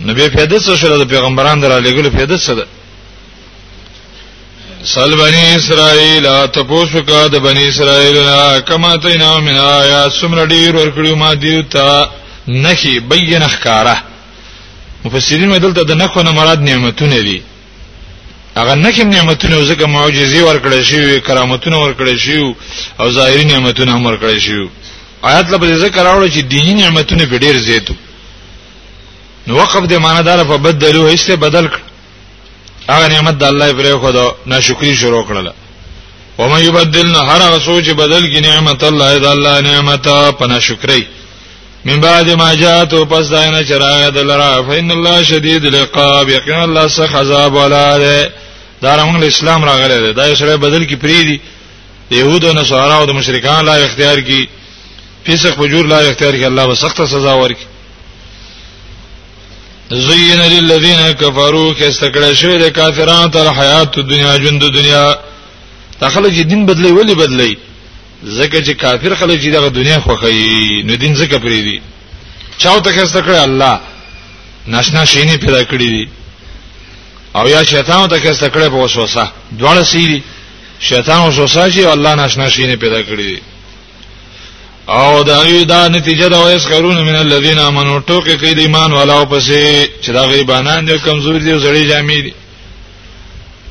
نو 0.00 0.14
به 0.14 0.28
پیدا 0.28 0.58
څه 0.60 0.76
شول 0.76 1.04
د 1.04 1.08
پیغمبران 1.08 1.60
در 1.60 1.72
علیګل 1.76 2.08
پیدا 2.08 2.36
څه 2.38 2.50
ده 2.50 2.66
سل 4.84 5.14
بنی 5.16 5.54
اسرائیل 5.54 6.26
تاسو 6.54 7.02
کا 7.06 7.26
د 7.26 7.36
بنی 7.44 7.64
اسرائیل 7.68 8.16
نه 8.16 8.60
کما 8.68 8.96
تینا 8.96 9.38
من 9.40 9.56
آیات 9.56 10.12
سمر 10.12 10.44
ډیر 10.46 10.76
ورکړو 10.76 11.14
ما 11.14 11.32
دیو 11.42 11.62
تا 11.62 12.08
نخي 12.48 13.00
بین 13.00 13.42
احکاره 13.42 14.02
مفسرین 15.04 15.48
مدلته 15.48 15.82
د 15.84 15.92
نخو 15.92 16.22
نه 16.22 16.30
مراد 16.32 16.60
نعمتونه 16.62 17.20
دي 17.20 17.42
هغه 18.56 18.74
نکم 18.74 19.08
نعمتونه 19.08 19.62
زکه 19.62 19.86
معجزي 19.86 20.40
ورکړل 20.42 20.82
شي 20.82 21.20
کرامتونه 21.20 21.76
ورکړل 21.82 22.16
شي 22.18 22.54
او 23.00 23.10
ظاهري 23.10 23.44
نعمتونه 23.44 23.92
هم 23.96 24.06
ورکړل 24.06 24.38
شي 24.38 24.68
آیات 25.22 25.50
لپاره 25.50 25.76
ذکر 25.76 26.02
راوړل 26.04 26.30
چې 26.32 26.38
دینی 26.44 26.72
نعمتونه 26.74 27.24
به 27.26 27.38
ډیر 27.38 27.56
زیاتو 27.58 27.94
نو 29.46 29.54
وقف 29.58 29.84
د 29.88 29.92
معنی 30.04 30.22
دار 30.28 30.44
په 30.44 30.56
بدلو 30.64 31.06
هیڅ 31.10 31.30
بدل 31.44 31.66
کړ 31.72 31.80
هغه 32.92 33.06
نعمت 33.14 33.34
د 33.38 33.42
الله 33.50 33.68
پرې 33.78 34.00
خو 34.00 34.10
دا 34.16 34.26
ناشکری 34.52 34.94
شروع 35.02 35.24
کړل 35.28 35.48
و 36.38 36.42
مې 36.50 36.70
بدلنا 36.78 37.20
هر 37.30 37.40
هغه 37.46 37.58
سوچ 37.68 37.86
بدل 38.02 38.22
کې 38.32 38.38
نعمت 38.48 38.84
الله 38.84 39.18
د 39.18 39.24
الله 39.34 39.54
نعمت 39.70 40.04
په 40.38 40.44
ناشکری 40.52 41.02
من 41.84 41.96
بعد 42.00 42.26
ما 42.40 42.54
جاءت 42.54 42.94
پس 43.10 43.24
داینه 43.32 43.62
چراغ 43.64 44.08
دلرا 44.14 44.62
فین 44.68 44.90
الله 44.90 45.22
شدید 45.24 45.64
العقاب 45.66 46.28
یقین 46.28 46.54
الله 46.62 46.88
سخ 46.88 47.14
عذاب 47.14 47.54
ولا 47.54 47.98
ده 47.98 48.30
دا 48.82 48.96
رمغه 48.96 49.26
اسلام 49.26 49.64
راغله 49.64 49.98
ده 50.00 50.10
دا 50.12 50.34
سره 50.34 50.56
بدل 50.56 50.82
کې 50.90 50.94
پری 51.02 51.20
دي 51.28 51.40
يهود 52.10 52.44
او 52.44 52.52
نصارا 52.52 52.94
او 52.94 53.12
مشرکان 53.12 53.64
لا 53.64 53.74
اختیار 53.74 54.18
کی 54.20 54.46
فسق 55.26 55.50
فجور 55.56 55.84
لا 55.86 55.98
اختیار 55.98 56.32
کی 56.32 56.44
الله 56.44 56.66
به 56.66 56.74
سخت 56.74 57.00
سزا 57.06 57.34
ورکړي 57.48 57.70
زین 59.90 60.40
للذین 60.52 61.00
کفروا 61.20 61.74
کستکړه 61.74 62.34
شوی 62.34 62.58
د 62.58 62.68
کافرانو 62.74 63.28
تر 63.34 63.46
حیات 63.58 63.96
دنیا 63.98 64.36
ژوند 64.42 64.62
دنیا 64.62 65.04
تخلج 66.00 66.40
دین 66.50 66.66
بدلی 66.66 66.90
ولی 66.90 67.14
بدلی 67.14 67.56
زکه 68.22 68.62
چې 68.64 68.70
کافر 68.70 69.14
خلک 69.14 69.40
چې 69.42 69.46
دغه 69.52 69.68
دنیا 69.68 69.98
خوخی 70.00 70.82
نو 70.84 70.94
دین 70.96 71.14
زکه 71.14 71.38
پری 71.38 71.62
دی 71.62 71.80
چاو 72.58 72.80
ته 72.80 72.92
کستکړه 72.92 73.38
الله 73.48 73.80
ناشنا 74.66 75.04
شینی 75.04 75.36
پیدا 75.36 75.62
کړی 75.64 75.82
دی 75.94 76.06
او 77.34 77.48
یا 77.48 77.62
شیطان 77.64 78.08
ته 78.08 78.18
کستکړه 78.20 78.68
په 78.68 78.78
وسوسه 78.84 79.32
دواړه 79.60 79.82
سیری 79.82 80.22
شیطان 80.80 81.28
وسوسه 81.28 81.70
چې 81.72 81.78
الله 81.84 82.14
ناشنا 82.14 82.48
شینی 82.48 82.76
پیدا 82.76 83.02
کړی 83.02 83.20
دی 83.28 83.38
او 84.98 85.22
دا 85.22 85.38
غي 85.42 85.64
دا 85.64 85.88
نتیجه 85.88 86.28
دا 86.28 86.38
وایس 86.42 86.66
خرون 86.66 87.00
من 87.02 87.14
الذين 87.16 87.58
امنوا 87.58 88.00
ټوکې 88.00 88.36
کې 88.36 88.54
د 88.56 88.58
ایمان 88.58 88.92
والاو 88.92 89.24
پسې 89.26 89.86
چې 90.04 90.10
دا 90.10 90.24
غیبانان 90.26 90.84
دي 90.86 90.98
کمزور 90.98 91.34
دي 91.38 91.58
زړې 91.60 91.88
جامې 91.90 92.22
دي 92.24 92.32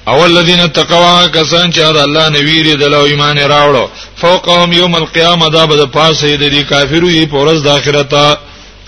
او 0.08 0.26
الذين 0.26 0.72
تقوا 0.72 1.28
کسان 1.28 1.72
چې 1.72 1.78
دا 1.80 2.04
الله 2.04 2.30
نه 2.30 2.40
ویری 2.40 2.76
د 2.76 2.84
لو 2.84 3.06
ایمان 3.06 3.38
راوړو 3.38 3.90
فوقهم 4.22 4.74
يوم 4.74 4.96
القيامه 4.96 5.48
دا 5.50 5.66
به 5.66 5.86
پاسې 5.86 6.26
د 6.26 6.62
کافرو 6.70 7.10
یې 7.10 7.26
پورز 7.32 7.64
د 7.64 7.68
اخرت 7.68 8.38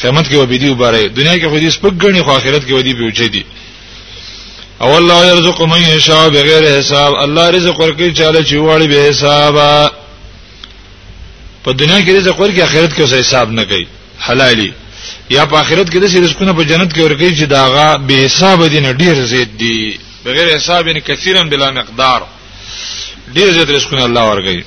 قیامت 0.01 0.25
کې 0.27 0.33
وبېدی 0.35 0.65
وباره 0.69 1.07
دنیا 1.07 1.37
کې 1.39 1.47
خو 1.49 1.57
دې 1.59 1.69
سپک 1.73 2.03
غني 2.05 2.23
خو 2.23 2.31
اخرت 2.35 2.61
کې 2.67 2.71
ودی 2.71 2.93
بيوچې 2.95 3.31
دي 3.31 3.45
او 4.81 4.97
الله 4.97 5.25
يرزق 5.35 5.61
من 5.61 5.81
يشاء 5.81 6.29
بغیر 6.29 6.79
حساب 6.79 7.13
الله 7.15 7.49
رزق 7.49 7.75
ورکړي 7.79 8.17
چاله 8.17 8.41
چې 8.41 8.53
وړي 8.55 8.87
به 8.87 9.09
حسابه 9.09 10.00
په 11.63 11.71
دنیا 11.73 12.01
کې 12.01 12.11
رزق 12.17 12.39
ورکړي 12.39 12.61
آخرت 12.63 12.95
کې 12.95 13.01
اوس 13.01 13.13
حساب 13.13 13.51
نه 13.51 13.63
کوي 13.63 13.87
حلالي 14.27 14.73
یا 15.29 15.45
په 15.45 15.55
آخرت 15.59 15.89
کې 15.91 15.97
د 15.99 16.05
سې 16.11 16.17
رزقونه 16.23 16.53
په 16.53 16.63
جنت 16.63 16.93
کې 16.93 16.99
ورکړي 17.01 17.35
چې 17.37 17.43
داغه 17.45 17.97
به 17.97 18.13
حساب 18.25 18.63
دي 18.65 18.79
نه 18.79 18.91
ډیر 18.91 19.23
زید 19.25 19.57
دي 19.57 19.97
بغیر 20.25 20.55
حساب 20.55 20.87
یعنی 20.87 21.01
کثیرن 21.01 21.49
بلا 21.49 21.71
مقدار 21.71 22.21
ډیر 23.35 23.51
زید 23.51 23.71
رزقونه 23.71 24.03
الله 24.05 24.23
ورکړي 24.31 24.63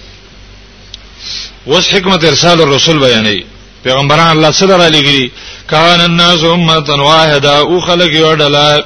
وس 1.66 1.94
حکمت 1.94 2.24
ارسال 2.24 2.60
الرسول 2.60 2.98
بیانې 3.04 3.44
پیغمبران 3.84 4.30
الله 4.36 4.50
صدر 4.50 4.80
علی 4.86 5.02
ګری 5.06 5.30
کان 5.70 6.00
الناس 6.00 6.44
امه 6.44 7.02
واحده 7.02 7.58
او 7.58 7.80
خلق 7.80 8.12
یو 8.12 8.34
ډله 8.34 8.84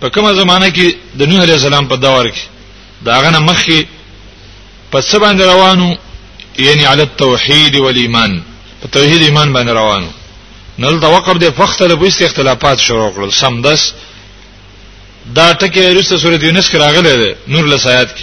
په 0.00 0.08
کومه 0.08 0.32
زمانہ 0.32 0.66
کې 0.66 0.92
د 1.18 1.22
نوح 1.28 1.42
علیہ 1.42 1.54
السلام 1.54 1.88
په 1.88 1.96
دور 1.96 2.26
کې 2.26 2.48
داغه 3.04 3.38
مخې 3.46 3.84
په 4.92 5.00
سبا 5.00 5.32
روانو 5.32 5.94
یعنی 6.58 6.84
علی 6.84 7.00
التوحید 7.00 7.76
والایمان 7.76 8.42
په 8.82 8.88
توحید 8.88 9.22
ایمان 9.22 9.52
باندې 9.52 9.68
روانو 9.70 10.08
نل 10.78 11.00
دا 11.00 11.08
وقب 11.08 11.38
دی 11.38 11.46
وخت 11.58 11.82
له 11.82 11.94
بوست 11.94 12.22
اختلافات 12.22 12.78
شروع 12.78 13.10
کړل 13.12 13.30
سم 13.34 13.62
دس 13.62 13.92
دا 15.36 15.52
ټکی 15.52 15.80
رسو 15.80 16.16
سورۃ 16.18 16.42
یونس 16.44 16.70
کې 16.70 16.74
راغلی 16.74 17.16
دی 17.16 17.32
نور 17.48 17.64
لسایات 17.64 18.08
کې 18.16 18.22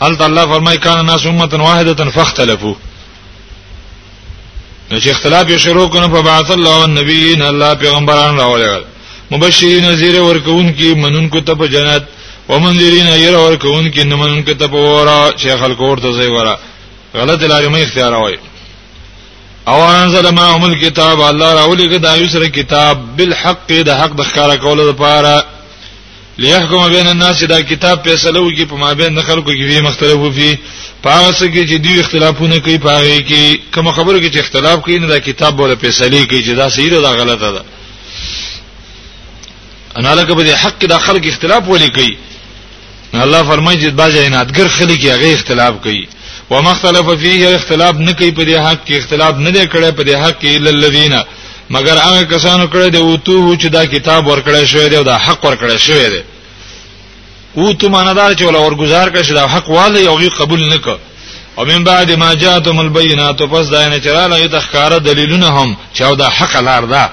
الله 0.00 0.18
تعالی 0.18 0.40
فرمای 0.52 0.78
کان 0.78 1.06
ناس 1.06 1.26
امه 1.26 1.48
واحده 1.52 2.10
فاختلفوا 2.10 2.74
نو 4.90 4.98
چې 5.00 5.08
اختلاف 5.08 5.46
یې 5.48 5.56
شروع 5.56 5.88
کونه 5.88 6.08
په 6.08 6.22
بعث 6.22 6.50
الله 6.50 6.74
او 6.74 6.86
نبیین 6.86 7.42
الله 7.42 7.74
پیغمبران 7.74 8.36
راولل 8.36 8.82
مبشرین 9.30 9.84
نذیر 9.84 10.18
ورکون 10.20 10.72
کی 10.72 10.94
منون 10.94 11.28
کو 11.28 11.40
ته 11.40 11.54
په 11.54 11.66
جنت 11.66 12.02
ومنذرین 12.48 13.06
ایر 13.06 13.34
ورکون 13.34 13.90
کی 13.90 14.02
نمنون 14.04 14.42
کو 14.42 14.54
ته 14.54 14.66
په 14.66 14.74
ورا 14.94 15.30
شیخ 15.36 15.62
الکور 15.62 15.98
ته 15.98 16.12
زی 16.12 16.26
ورا 16.28 16.56
غلط 17.14 17.42
لارې 17.42 17.68
مې 17.68 17.82
اختیاروي 17.82 18.38
او 19.68 19.88
انزل 19.90 20.28
ما 20.28 20.42
هم 20.42 20.64
الكتاب 20.64 21.20
الله 21.20 21.54
راولې 21.54 21.98
دا 22.00 22.14
یو 22.14 22.28
سره 22.28 22.46
کتاب 22.46 23.16
بالحق 23.16 23.72
د 23.72 23.90
حق 23.90 24.12
د 24.16 24.20
ښکارا 24.22 24.56
کولو 24.56 24.90
لپاره 24.90 25.44
ليحكم 26.38 26.88
بين 26.88 27.06
الناس 27.08 27.44
دا 27.44 27.60
کتاب 27.60 28.04
فیصله 28.08 28.40
وکي 28.40 28.66
په 28.66 28.72
مابین 28.74 29.14
د 29.14 29.22
خلکو 29.22 29.50
کې 29.50 29.62
وی 29.66 29.80
مختلف 29.80 30.16
وي 30.18 30.58
پاره 31.02 31.32
کې 31.32 31.68
چې 31.70 31.76
دوی 31.76 32.00
اختلافونه 32.00 32.58
کوي 32.58 32.78
پاره 32.78 33.20
کې 33.28 33.74
کوم 33.74 33.90
خبرو 33.92 34.20
کې 34.22 34.32
چې 34.34 34.38
اختلاف 34.38 34.78
کوي 34.78 34.98
نه 34.98 35.06
دا 35.06 35.18
کتاب 35.18 35.60
ولا 35.60 35.74
فیصله 35.76 36.24
کوي 36.24 36.44
چې 36.44 36.48
دا 36.50 36.68
صحیح 36.68 36.90
ده 36.90 37.00
دا 37.00 37.10
غلطه 37.10 37.50
ده 37.52 37.62
انا 39.98 40.14
لکه 40.14 40.34
به 40.34 40.56
حق 40.56 40.84
د 40.84 40.98
خلک 40.98 41.26
اختلاف 41.26 41.68
ولي 41.68 41.88
کوي 41.90 42.16
الله 43.14 43.42
فرمایي 43.42 43.78
چې 43.80 43.84
بعضی 43.92 44.26
عنادګر 44.30 44.68
خلک 44.68 44.98
یې 45.00 45.06
هغه 45.10 45.34
اختلاف 45.34 45.74
کوي 45.82 46.06
و 46.50 46.62
مختلف 46.62 47.10
فيه 47.10 47.54
اختلاف 47.54 47.94
نکي 47.94 48.30
په 48.32 48.44
دې 48.44 48.56
حق 48.58 48.84
کې 48.88 48.92
اختلاف 48.98 49.34
نه 49.34 49.50
دی 49.50 49.66
کړی 49.66 49.90
په 49.92 50.02
دې 50.04 50.14
حق 50.14 50.40
کې 50.40 50.44
للذین 50.46 51.22
مگر 51.70 51.96
هغه 51.98 52.22
کسانو 52.22 52.66
کړه 52.66 52.88
دی 52.92 52.98
او 52.98 53.16
تو 53.16 53.56
چې 53.60 53.66
دا 53.66 53.84
کتاب 53.86 54.26
ورکړی 54.26 54.64
شوی 54.64 54.88
دی 54.88 54.96
او 54.96 55.02
دا 55.04 55.16
حق 55.16 55.44
ورکړی 55.44 55.76
شوی 55.76 56.10
دی 56.10 56.22
او 57.56 57.72
تو 57.72 57.88
ماندار 57.88 58.34
چې 58.36 58.42
ولا 58.42 58.58
ورګزار 58.70 59.08
کړي 59.12 59.32
دا 59.32 59.46
حق 59.46 59.68
والي 59.70 60.08
او 60.08 60.16
قبول 60.38 60.60
نکړه 60.74 60.98
او 61.58 61.64
من 61.64 61.84
بعد 61.84 62.10
ما 62.12 62.34
جاءتهم 62.34 62.80
البينات 62.80 63.42
پس 63.42 63.66
دا 63.70 63.88
نه 63.88 64.00
چراله 64.00 64.46
د 64.46 64.60
ښکارا 64.60 64.98
دلیلونه 64.98 65.46
هم 65.62 65.76
چې 65.94 66.02
دا 66.16 66.28
حق 66.30 66.56
لار 66.56 66.84
ده 66.84 67.08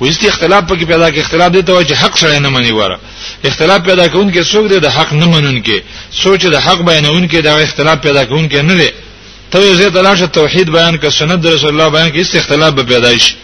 وځي 0.00 0.28
اختلاف 0.28 0.62
پکې 0.68 0.84
پیدا 0.86 1.10
کې 1.10 1.18
اختلاف 1.20 1.52
دی 1.52 1.62
ته 1.62 1.72
وایي 1.72 1.86
چې 1.88 1.92
حق 1.92 2.16
سره 2.18 2.38
نه 2.38 2.48
مني 2.48 2.72
وره 2.72 2.98
اختلاف 3.44 3.80
پیدا 3.86 4.06
کوونکې 4.08 4.44
څوک 4.52 4.68
دی 4.70 4.78
د 4.80 4.86
حق 4.96 5.12
نه 5.12 5.26
منونکې 5.32 5.76
سوچ 6.22 6.46
د 6.46 6.56
حق 6.66 6.80
بیانونکې 6.88 7.34
دا 7.44 7.52
اختلاف 7.58 7.98
پیدا 8.02 8.24
کوونکې 8.24 8.54
نه 8.68 8.74
دی 8.74 8.90
ته 9.50 9.58
یې 9.58 9.90
تلاشه 9.94 10.26
توحید 10.26 10.70
بیان 10.70 10.96
ک 10.98 11.08
سنت 11.08 11.46
رسول 11.46 11.68
الله 11.70 11.88
بیان 11.88 12.10
کې 12.12 12.18
است 12.20 12.36
اختلاف 12.36 12.72
به 12.74 12.82
پیدا 12.82 13.18
شي 13.18 13.34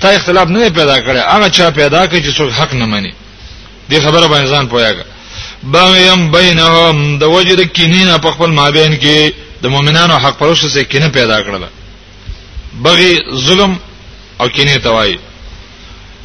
تا 0.00 0.08
اختلاف 0.08 0.48
نه 0.48 0.68
پیدا 0.68 0.96
کړي 1.00 1.34
هغه 1.34 1.48
چا 1.48 1.70
پیدا 1.70 2.06
کړي 2.06 2.22
چې 2.24 2.36
څوک 2.38 2.50
حق 2.60 2.74
نه 2.74 2.86
مني 2.86 3.12
دې 3.90 3.94
خبره 4.00 4.26
باندې 4.26 4.48
ځان 4.50 4.68
پویاګا 4.72 5.04
باغیم 5.64 6.30
بینهم 6.32 7.18
د 7.18 7.22
وجد 7.22 7.60
کینینا 7.60 8.18
په 8.18 8.30
خپل 8.32 8.50
مابین 8.50 8.98
کې 9.00 9.32
د 9.62 9.66
مؤمنانو 9.68 10.18
حق 10.18 10.38
پروسه 10.38 10.68
سره 10.68 10.82
کینه 10.82 11.08
پیدا 11.08 11.40
کړل 11.44 11.62
بغي 12.82 13.18
ظلم 13.44 13.78
او 14.40 14.48
کینه 14.48 14.78
توای 14.78 15.18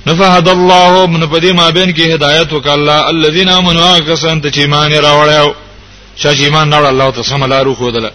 نفهد 0.07 0.47
الله 0.49 1.07
من 1.07 1.27
پدې 1.27 1.51
مابین 1.55 1.93
کې 1.95 2.13
هدایت 2.13 2.53
وک 2.53 2.67
الله 2.67 3.07
الذين 3.09 3.49
امنوا 3.49 3.99
کسان 3.99 4.41
ته 4.41 4.49
چې 4.51 4.57
ایمان 4.59 4.91
راوړیو 4.93 5.49
شش 6.17 6.41
ایمان 6.41 6.73
راوړ 6.73 6.85
الله 6.85 7.09
ته 7.12 7.21
سم 7.23 7.43
لارو 7.45 7.75
خودله 7.75 8.12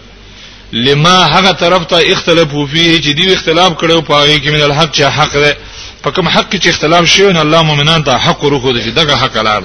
لما 0.73 1.17
هغه 1.35 1.51
طرف 1.51 1.85
ته 1.85 2.11
اختلافو 2.11 2.65
فيه 2.67 2.99
چې 3.01 3.11
دی 3.17 3.33
اختلاف 3.33 3.71
کړو 3.77 4.01
پاره 4.07 4.37
کې 4.39 4.47
من 4.55 4.61
الحق 4.61 4.95
چې 4.95 5.01
حق 5.03 5.33
ده 5.33 5.57
په 6.03 6.09
کوم 6.11 6.27
حق 6.27 6.55
چې 6.55 6.67
اختلاف 6.69 7.05
شوی 7.05 7.33
نه 7.33 7.39
الله 7.41 7.61
مؤمنان 7.63 8.03
ته 8.03 8.17
حق 8.17 8.43
ورخو 8.43 8.71
دي 8.71 8.91
دغه 8.91 9.15
حق 9.15 9.37
لار 9.37 9.63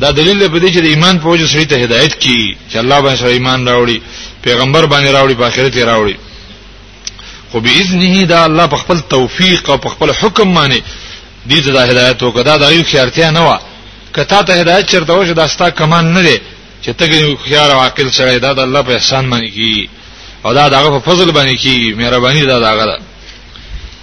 دا 0.00 0.10
دلیل 0.10 0.48
په 0.48 0.58
دې 0.68 0.74
چې 0.74 0.78
د 0.78 0.86
ایمان 0.86 1.18
په 1.20 1.26
وجه 1.26 1.46
سړي 1.46 1.66
ته 1.66 1.76
هدایت 1.84 2.14
کی 2.18 2.56
چې 2.72 2.76
الله 2.76 3.00
باندې 3.00 3.18
سره 3.20 3.28
ایمان 3.28 3.66
راوړي 3.68 4.00
پیغمبر 4.42 4.86
باندې 4.86 5.14
راوړي 5.16 5.34
په 5.40 5.46
آخرت 5.46 5.76
راوړي 5.78 6.14
خو 7.52 7.60
باذنه 7.60 8.24
دا 8.24 8.44
الله 8.44 8.66
په 8.66 8.76
خپل 8.76 8.98
توفیق 9.10 9.70
او 9.70 9.76
په 9.78 9.88
خپل 9.88 10.10
حکم 10.10 10.54
باندې 10.54 10.82
دې 11.48 11.58
ته 11.64 11.70
د 11.72 11.78
هدایت 11.90 12.18
وکړه 12.22 12.42
دا 12.44 12.56
د 12.56 12.64
یو 12.76 12.84
خیارتیا 12.84 13.30
نه 13.30 13.42
و 13.48 13.50
کته 14.14 14.42
ته 14.42 14.52
هدایت 14.60 14.84
چرته 14.92 15.12
وشه 15.12 15.32
دا 15.34 15.46
ستا 15.48 15.70
کمان 15.70 16.12
نه 16.14 16.22
دی 16.22 16.38
چې 16.84 16.90
ته 16.98 17.04
ګنې 17.06 17.36
خیار 17.44 17.70
او 17.70 17.80
عاقل 17.80 18.10
سره 18.12 18.38
دا 18.38 18.52
د 18.52 18.58
الله 18.60 18.82
په 18.82 18.92
احسان 18.92 19.30
باندې 19.30 19.50
کی 19.56 19.88
او 20.44 20.54
دا 20.54 20.68
دغه 20.68 20.98
په 20.98 21.00
فضل 21.10 21.28
باندې 21.32 21.56
کی 21.62 21.94
مهرباني 21.96 22.46
دا 22.46 22.58
دغه 22.58 22.84
ده 22.86 22.98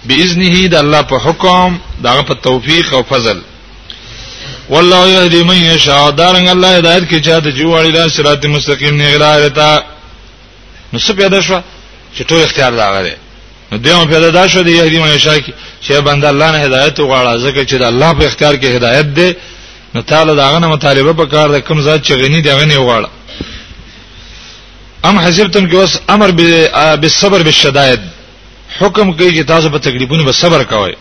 باذنه 0.04 0.66
د 0.68 0.74
الله 0.74 1.02
په 1.02 1.16
حکم 1.18 1.78
دغه 2.04 2.22
په 2.22 2.34
توفیق 2.34 2.94
او 2.94 3.02
فضل 3.02 3.40
والله 4.70 5.06
يهدي 5.08 5.42
من 5.42 5.56
يشاء 5.56 6.10
دارنګ 6.10 6.48
الله 6.48 6.76
هدایت 6.78 7.04
کې 7.10 7.24
چاته 7.26 7.50
جوړی 7.52 7.90
دا 7.94 8.08
صراط 8.08 8.44
مستقیم 8.46 8.96
نه 8.96 9.12
غلارتا 9.14 9.82
نو 10.92 10.98
څه 11.00 11.10
پیدا 11.12 11.40
شو 11.42 11.58
چې 12.18 12.22
ټول 12.22 12.42
اختیار 12.44 12.72
دا 12.72 12.90
غره 12.92 13.16
دیمه 13.84 14.06
پیدا 14.12 14.28
دا 14.38 14.44
شو 14.52 14.60
دی 14.66 14.72
یهدی 14.80 14.98
من 15.02 15.10
یشا 15.16 15.38
کی 15.38 15.52
چې 15.86 15.90
بنده 15.92 16.28
الله 16.28 16.50
نه 16.52 16.58
هدایت 16.64 17.00
غواړي 17.00 17.40
ځکه 17.46 17.64
چې 17.68 17.74
د 17.80 17.82
الله 17.82 18.12
په 18.14 18.24
اختیار 18.26 18.54
کې 18.56 18.64
هدایت 18.66 19.06
دی 19.14 19.28
نو 19.94 20.02
تعالی 20.02 20.34
داغه 20.36 20.58
نه 20.58 20.66
مطالبه 20.74 21.12
په 21.12 21.24
کار 21.32 21.48
د 21.54 21.58
کم 21.58 21.80
ذات 21.80 22.04
چې 22.06 22.12
غنی 22.12 22.40
دی 22.40 22.50
غنی 22.50 22.74
غواړي 22.74 23.08
ام 25.04 25.18
حسبتم 25.18 25.68
کې 25.70 25.74
اوس 25.74 25.96
امر 26.08 26.30
بالصبر 27.00 27.42
بالشدائد 27.42 28.00
حکم 28.80 29.12
کوي 29.12 29.32
چې 29.42 29.46
تاسو 29.46 29.68
په 29.70 29.78
تکلیفونو 29.78 30.24
به 30.24 30.32
صبر 30.32 30.64
کوئ 30.64 30.92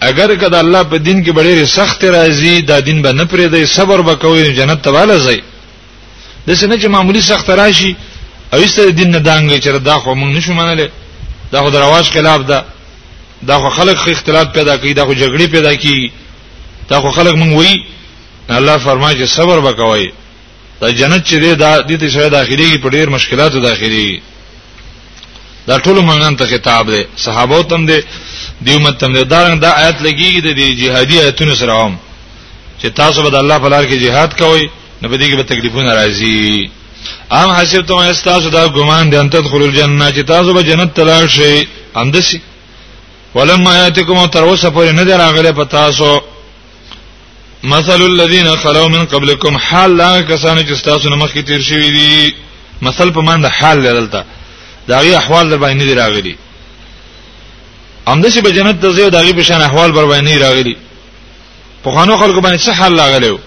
اگر 0.00 0.34
کده 0.34 0.58
الله 0.58 0.82
په 0.82 0.96
دین 0.96 1.24
کې 1.24 1.30
ډېر 1.32 1.64
سخت 1.64 2.04
راځي 2.04 2.62
دا 2.64 2.80
دین 2.80 3.02
به 3.02 3.12
نه 3.12 3.24
پرې 3.24 3.46
دی 3.52 3.66
صبر 3.66 4.00
وکوي 4.00 4.52
جنت 4.52 4.82
ته 4.82 4.90
والا 4.90 5.18
ځي 5.18 5.40
د 6.46 6.54
څه 6.60 6.64
نه 6.64 6.76
چې 6.76 6.86
معمولی 6.86 7.20
سخت 7.22 7.50
راشي 7.50 7.96
او 8.52 8.58
ایست 8.58 8.80
دین 8.80 9.10
نه 9.10 9.18
دانګي 9.18 9.58
چې 9.62 9.66
دا 9.68 9.92
خو 9.98 10.14
موږ 10.14 10.36
نشو 10.36 10.52
منلای 10.52 10.88
دا 11.54 11.62
خو 11.62 11.70
درواج 11.70 12.04
خلاف 12.10 12.40
ده 12.40 12.64
دا 13.46 13.58
خو 13.58 13.68
خلق 13.68 14.08
اختلاط 14.10 14.52
پیدا 14.52 14.76
کوي 14.76 14.94
دا 14.94 15.04
خو 15.06 15.14
جګړې 15.14 15.46
پیدا 15.54 15.74
کوي 15.74 16.12
دا 16.90 17.00
خو 17.00 17.10
خلق 17.10 17.34
مونږ 17.42 17.52
وی 17.58 17.84
الله 18.50 18.78
فرمایي 18.78 19.26
چې 19.26 19.30
صبر 19.30 19.58
وکوي 19.58 20.12
دا 20.80 20.90
جنت 20.90 21.24
چې 21.26 21.34
دی 21.34 21.54
دا 21.54 21.80
د 21.82 21.98
دې 22.00 22.12
شوی 22.12 22.28
داخلي 22.30 22.78
په 22.78 22.90
ډیر 22.90 23.08
مشکلاتو 23.10 23.60
داخلي 23.60 24.22
دا 25.66 25.78
ټول 25.78 26.00
مونږان 26.08 26.36
ته 26.36 26.46
خطاب 26.46 26.90
دی 26.90 27.04
صحابه 27.16 27.62
تم 27.62 27.86
دی 27.86 28.00
دیو 28.66 28.78
مت 28.78 28.98
تم 28.98 29.12
دی 29.12 29.24
دا 29.24 29.54
دا 29.54 29.70
آیت 29.76 29.96
لګیږي 29.98 30.40
د 30.42 30.76
جهادي 30.82 31.20
آیتونو 31.20 31.54
سره 31.54 31.72
هم 31.84 31.98
چې 32.82 32.86
تاسو 32.86 33.22
به 33.22 33.28
د 33.30 33.34
الله 33.34 33.58
په 33.58 33.68
لار 33.68 33.84
کې 33.88 33.98
jihad 34.04 34.38
کوئ 34.38 34.60
نو 35.02 35.08
به 35.08 35.16
دې 35.18 35.24
کې 35.30 35.36
به 35.36 35.42
تکلیفونه 35.42 35.94
راځي 35.94 36.68
ام 37.40 37.48
حسبتم 37.58 37.94
استاسو 38.10 38.48
دا 38.48 38.66
ګمان 38.76 39.10
دي 39.10 39.20
ان 39.20 39.30
تدخلوا 39.30 39.66
الجنه 39.68 40.10
چې 40.12 40.20
تاسو 40.24 40.52
به 40.54 40.62
جنت 40.62 40.96
تلل 40.96 41.28
شي 41.30 41.68
اندسي 41.96 42.40
ولما 43.34 43.76
یاتکم 43.76 44.26
تر 44.26 44.42
اوسه 44.44 44.70
پورې 44.70 44.92
نه 44.92 45.02
دراغله 45.04 45.52
په 45.52 45.64
تاسو 45.64 46.20
مثل 47.64 48.02
الذين 48.02 48.56
خلو 48.56 48.88
من 48.88 49.04
قبلكم 49.04 49.56
حال 49.58 49.96
لا 49.96 50.22
کسانو 50.22 50.60
چې 50.62 50.80
تاسو 50.82 51.08
نه 51.08 51.16
مخکې 51.26 51.38
تیر 51.46 51.60
شوی 51.62 51.90
دي 51.90 52.34
مثل 52.82 53.10
په 53.12 53.20
مان 53.20 53.40
د 53.42 53.46
حال 53.46 53.78
لرلته 53.78 54.24
دا 54.88 54.98
غي 55.00 55.16
احوال 55.16 55.50
در 55.50 55.56
باندې 55.58 55.82
دراغلي 55.82 56.36
اندسي 58.08 58.40
به 58.40 58.50
جنت 58.50 58.80
ته 58.80 58.92
ځي 58.92 59.10
دا 59.10 59.20
غي 59.20 59.32
په 59.32 59.42
شان 59.42 59.62
احوال 59.62 59.92
بر 59.92 60.04
باندې 60.04 60.42
راغلي 60.42 60.76
په 61.84 61.88
خانو 61.94 62.18
خلکو 62.18 62.40
باندې 62.42 62.64
څه 62.64 62.68
حال 62.70 62.94
لاغلو 62.94 63.38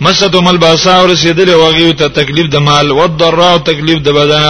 مسد 0.00 0.34
مل 0.36 0.56
باسا 0.58 0.94
اور 0.96 1.14
سیدل 1.14 1.54
وغیو 1.54 1.92
ته 1.92 2.08
تکلیف 2.08 2.46
د 2.52 2.56
مال 2.56 2.90
و 2.90 3.06
ضرر 3.18 3.40
او 3.40 3.58
تکلیف 3.58 3.98
د 4.02 4.08
بدن 4.10 4.42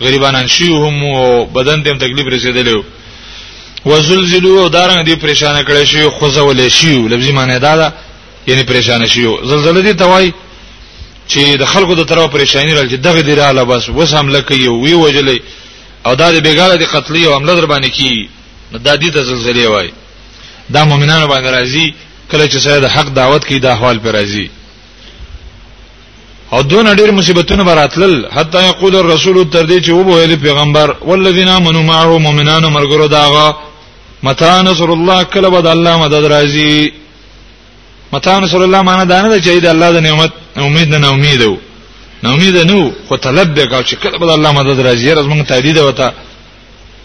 غریبانان 0.00 0.46
شیوهم 0.48 1.04
او 1.04 1.44
بدن 1.46 1.82
ته 1.82 1.94
تکلیف 1.98 2.26
رسیدل 2.34 2.82
و 3.86 4.00
زلزلو 4.00 4.60
او 4.60 4.68
دارنګ 4.68 5.04
دی 5.06 5.14
پریشان 5.16 5.62
کړي 5.64 5.84
شی 5.84 6.08
خوځول 6.10 6.68
شی 6.68 7.08
لفظي 7.08 7.32
معنی 7.32 7.58
دا 7.58 7.76
ده 7.76 7.92
یعنی 8.48 8.62
پریشان 8.62 9.06
شی 9.06 9.24
زلزلې 9.24 9.80
دی 9.84 9.94
توای 9.94 10.32
چې 11.28 11.56
د 11.58 11.64
خلکو 11.64 11.94
د 11.94 12.02
طرف 12.04 12.30
پریشانی 12.32 12.74
رل 12.74 12.90
چې 12.90 12.94
دغه 12.96 13.20
دی 13.20 13.34
رااله 13.34 13.62
بس 13.64 13.88
وس 13.88 14.14
حمله 14.14 14.40
کوي 14.40 14.68
وی 14.68 14.92
وجلې 14.94 15.40
او 16.06 16.14
دا 16.14 16.30
د 16.30 16.40
بیګاله 16.42 16.76
د 16.76 16.84
قتلې 16.88 17.24
او 17.26 17.34
حمله 17.36 17.54
در 17.54 17.66
باندې 17.66 17.88
کی 17.90 18.28
نو 18.72 18.78
دا 18.78 18.96
دې 18.96 19.10
ته 19.14 19.22
زلزلې 19.22 19.66
وای 19.66 19.90
دا 20.70 20.84
مؤمنانو 20.84 21.26
باندې 21.28 21.48
راځي 21.52 21.92
کله 22.30 22.48
چې 22.48 22.58
سید 22.66 22.84
حق 22.94 23.08
دعوت 23.20 23.44
کوي 23.44 23.58
د 23.58 23.66
احوال 23.66 23.98
پر 24.04 24.12
راځي 24.14 24.46
او 26.52 26.62
دون 26.62 26.94
ډیر 26.96 27.10
مصیبتونه 27.10 27.62
براتل 27.64 28.24
حتی 28.36 28.58
یقول 28.68 28.96
الرسول 28.96 29.50
تر 29.52 29.66
دې 29.66 29.78
چې 29.86 29.90
و 29.90 30.02
بویل 30.04 30.36
پیغمبر 30.36 30.94
والذین 31.02 31.48
آمنوا 31.48 31.82
معه 31.82 32.18
مؤمنان 32.18 32.64
مرګرو 32.74 33.06
داغه 33.10 33.56
متا 34.22 34.62
نصر 34.62 34.90
الله 34.92 35.22
کله 35.22 35.48
بد 35.48 35.66
الله 35.66 35.96
مدد 35.98 36.24
راځي 36.34 36.92
متا 38.12 38.40
نصر 38.40 38.56
الله 38.62 38.82
معنی 38.82 39.08
دا 39.08 39.20
نه 39.22 39.40
چې 39.42 39.62
د 39.62 39.66
الله 39.66 39.92
د 39.92 39.96
نعمت 40.02 40.30
امید 40.56 40.94
نه 40.94 41.08
امیدو 41.12 41.58
نو 42.24 42.30
امید 42.30 42.56
نو 42.56 42.90
خو 43.08 43.16
طلب 43.16 43.54
به 43.54 43.66
کا 43.66 43.82
چې 43.82 43.94
کله 43.94 44.18
بد 44.18 44.28
الله 44.30 44.52
مدد 44.52 44.80
راځي 44.86 45.06
راز 45.12 45.26
موږ 45.26 45.48
تهدید 45.48 45.78
وته 45.78 46.12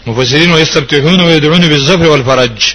مفسرین 0.06 0.50
او 0.52 0.56
استفتحون 0.62 1.20
او 1.20 1.28
يدعون 1.30 1.68
بالظفر 1.68 2.08
والفرج 2.08 2.74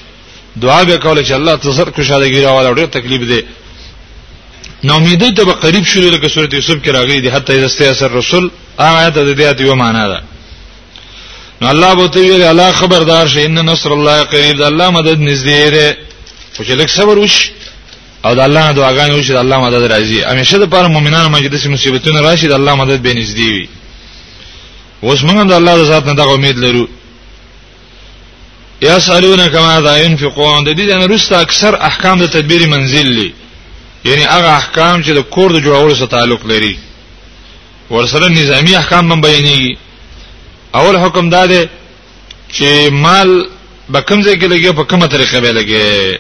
دعا 0.60 0.84
به 0.84 0.98
کوله 0.98 1.24
چې 1.24 1.32
الله 1.32 1.56
تاسو 1.56 1.72
سره 1.74 1.92
خوشاله 1.92 2.46
راواله 2.46 2.74
ډېر 2.76 2.86
تکلیف 2.86 3.22
دی 3.28 3.42
نو 4.84 4.94
امید 4.94 5.36
ته 5.38 5.44
به 5.44 5.54
قریب 5.54 5.84
شول 5.84 6.04
لکه 6.04 6.28
سورته 6.28 6.56
یوسف 6.58 6.76
کې 6.84 6.88
راغلي 6.88 7.22
دي 7.22 7.30
حتی 7.32 7.64
دسته 7.64 7.86
اثر 7.92 8.08
رسول 8.12 8.52
هغه 8.80 9.10
ته 9.10 9.24
د 9.24 9.38
دې 9.38 9.42
آیت 9.42 9.62
یو 9.62 9.76
معنا 9.76 10.08
ده 10.08 10.24
نو 11.62 11.68
الله 11.70 11.96
به 11.96 12.08
ته 12.08 12.20
ویل 12.20 12.42
الله 12.44 12.72
خبردار 12.72 13.28
شه 13.28 13.40
ان 13.46 13.70
نصر 13.70 13.92
الله 13.94 14.24
قریب 14.24 14.58
ده 14.58 14.68
الله 14.68 14.90
مدد 14.90 15.20
نږدې 15.36 15.70
ده 15.76 15.98
خو 16.58 16.64
چې 16.64 16.70
لک 16.72 16.90
صبر 16.90 17.18
وش 17.18 17.50
او 18.26 18.36
د 18.36 18.40
الله 18.40 18.72
دعاګانې 18.74 19.12
وشي 19.18 19.34
د 19.34 19.36
الله 19.36 19.60
مدد 19.60 19.92
راځي 19.92 20.24
همیشه 20.32 20.58
د 20.58 20.64
پاره 20.66 20.88
مؤمنانو 20.88 21.30
مجلس 21.30 21.66
مصیبتونه 21.66 22.22
راشي 22.22 22.48
د 22.48 22.52
الله 22.52 22.76
مدد 22.76 23.02
به 23.02 23.14
نږدې 23.14 23.40
وي 23.54 23.70
اوس 25.04 25.20
موږ 25.22 25.48
د 25.50 25.54
الله 25.54 25.78
د 25.78 25.84
ذات 25.86 26.06
نه 26.06 26.14
دغه 26.16 26.34
امید 26.34 26.58
لرو 26.60 26.88
یسالون 28.82 29.48
کما 29.48 29.80
ذا 29.82 29.98
ينفقون 29.98 30.64
د 30.64 30.70
دې 30.76 30.82
نه 30.98 31.06
رسته 31.06 31.42
اکثر 31.42 31.74
احکام 31.90 32.20
د 32.20 32.26
تدبیر 32.30 32.68
منزل 32.68 33.08
لري 33.08 33.34
یعنی 34.06 34.24
هغه 34.24 34.50
احکام 34.62 35.04
چې 35.04 35.10
د 35.10 35.20
کور 35.24 35.50
د 35.54 35.60
جوړولو 35.66 35.96
سره 35.96 36.06
تعلق 36.08 36.46
لري 36.46 36.80
ورسره 37.90 38.28
نظامی 38.28 38.76
احکام 38.76 39.12
هم 39.12 39.22
بیانېږي 39.22 39.78
اول 40.76 40.96
حکم 40.98 41.30
دا 41.30 41.46
دی 41.46 41.70
چې 42.54 42.90
مال 42.92 43.48
به 43.90 44.02
کوم 44.02 44.22
ځای 44.24 44.36
کې 44.42 44.46
لګي 44.46 44.72
په 44.76 44.84
کومه 44.84 45.08
طریقه 45.08 45.40
به 45.40 45.52
لګي 45.52 46.20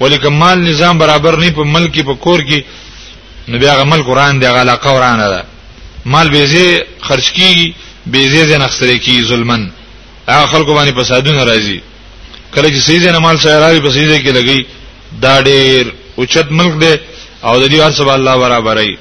ولیکم 0.00 0.32
مال 0.32 0.58
نظام 0.70 0.98
برابر 0.98 1.36
نه 1.36 1.50
په 1.50 1.60
ملک 1.64 2.00
په 2.04 2.14
کور 2.14 2.40
کې 2.40 2.62
نو 3.48 3.58
بیا 3.58 3.74
غمل 3.74 4.02
قران 4.02 4.38
دی 4.38 4.46
هغه 4.46 4.58
علاقه 4.58 4.92
ورانه 4.96 5.28
ده 5.28 5.44
مال 6.04 6.28
بیزی 6.30 6.78
خرج 7.00 7.32
کیږي 7.32 7.66
بیزی 8.06 8.44
زنه 8.46 8.68
خسرې 8.68 8.98
کیږي 9.06 9.22
ظلمن 9.26 9.68
هغه 10.28 10.46
خلکو 10.46 10.74
باندې 10.74 11.00
فسادونه 11.00 11.44
راځي 11.44 11.80
کله 12.54 12.68
چې 12.70 12.78
سیزه 12.86 13.10
نه 13.12 13.18
مال 13.18 13.38
سیراوی 13.38 13.80
په 13.80 13.90
سیزه 13.90 14.18
کې 14.18 14.36
لګي 14.38 14.66
دا 15.22 15.42
ډېر 15.42 15.86
اوچت 16.18 16.50
ملک 16.52 16.78
دی 16.80 16.96
او 17.44 17.58
د 17.60 17.70
دې 17.70 17.74
هر 17.74 17.90
سبا 17.90 18.14
الله 18.14 18.36
برابرای 18.36 18.96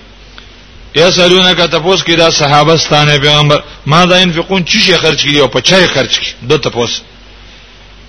یا 0.96 1.12
سالونه 1.12 1.54
کا 1.54 1.68
تپوس 1.68 2.02
کې 2.04 2.10
دا 2.10 2.32
صحابه 2.32 2.78
ستانه 2.78 3.18
پیغمبر 3.18 3.64
ما 3.86 4.06
دا 4.06 4.16
انفقون 4.18 4.64
چی 4.66 4.80
شي 4.80 4.98
خرج 4.98 5.24
کړي 5.28 5.38
او 5.38 5.48
په 5.48 5.60
چای 5.62 5.88
خرج 5.88 6.18
کړي 6.20 6.28
دو 6.50 6.58
تپوس 6.58 7.02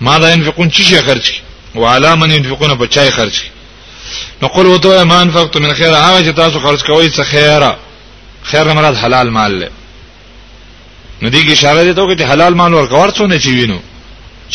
ما 0.01 0.17
دا 0.17 0.27
انفقون 0.33 0.69
چی 0.69 0.83
شي 0.83 1.01
خرج 1.01 1.29
کړي 1.29 1.75
وعلى 1.77 2.15
من 2.15 2.31
ينفقون 2.31 2.77
په 2.77 2.87
چای 2.87 3.09
خرج 3.11 3.33
کړي 3.39 3.45
نو 4.41 4.47
قل 4.47 4.65
وته 4.65 5.03
ما 5.03 5.21
انفقت 5.21 5.57
من 5.57 5.73
خیر 5.73 5.93
هغه 5.95 6.21
چې 6.31 6.35
تاسو 6.35 6.59
خرج 6.59 6.83
کوئ 6.83 7.09
څه 7.09 7.21
خیره 7.21 7.75
خیر 8.43 8.73
مراد 8.73 8.95
حلال 8.95 9.29
مال 9.31 9.59
له 9.59 9.69
نو 11.21 11.27
دې 11.31 11.39
کې 11.45 11.51
اشاره 11.51 11.83
دي 11.83 11.93
ته 11.93 12.15
چې 12.19 12.29
حلال 12.31 12.53
مال 12.55 12.73
ورکور 12.73 13.09
څونه 13.17 13.37
چی 13.43 13.49
وینو 13.55 13.79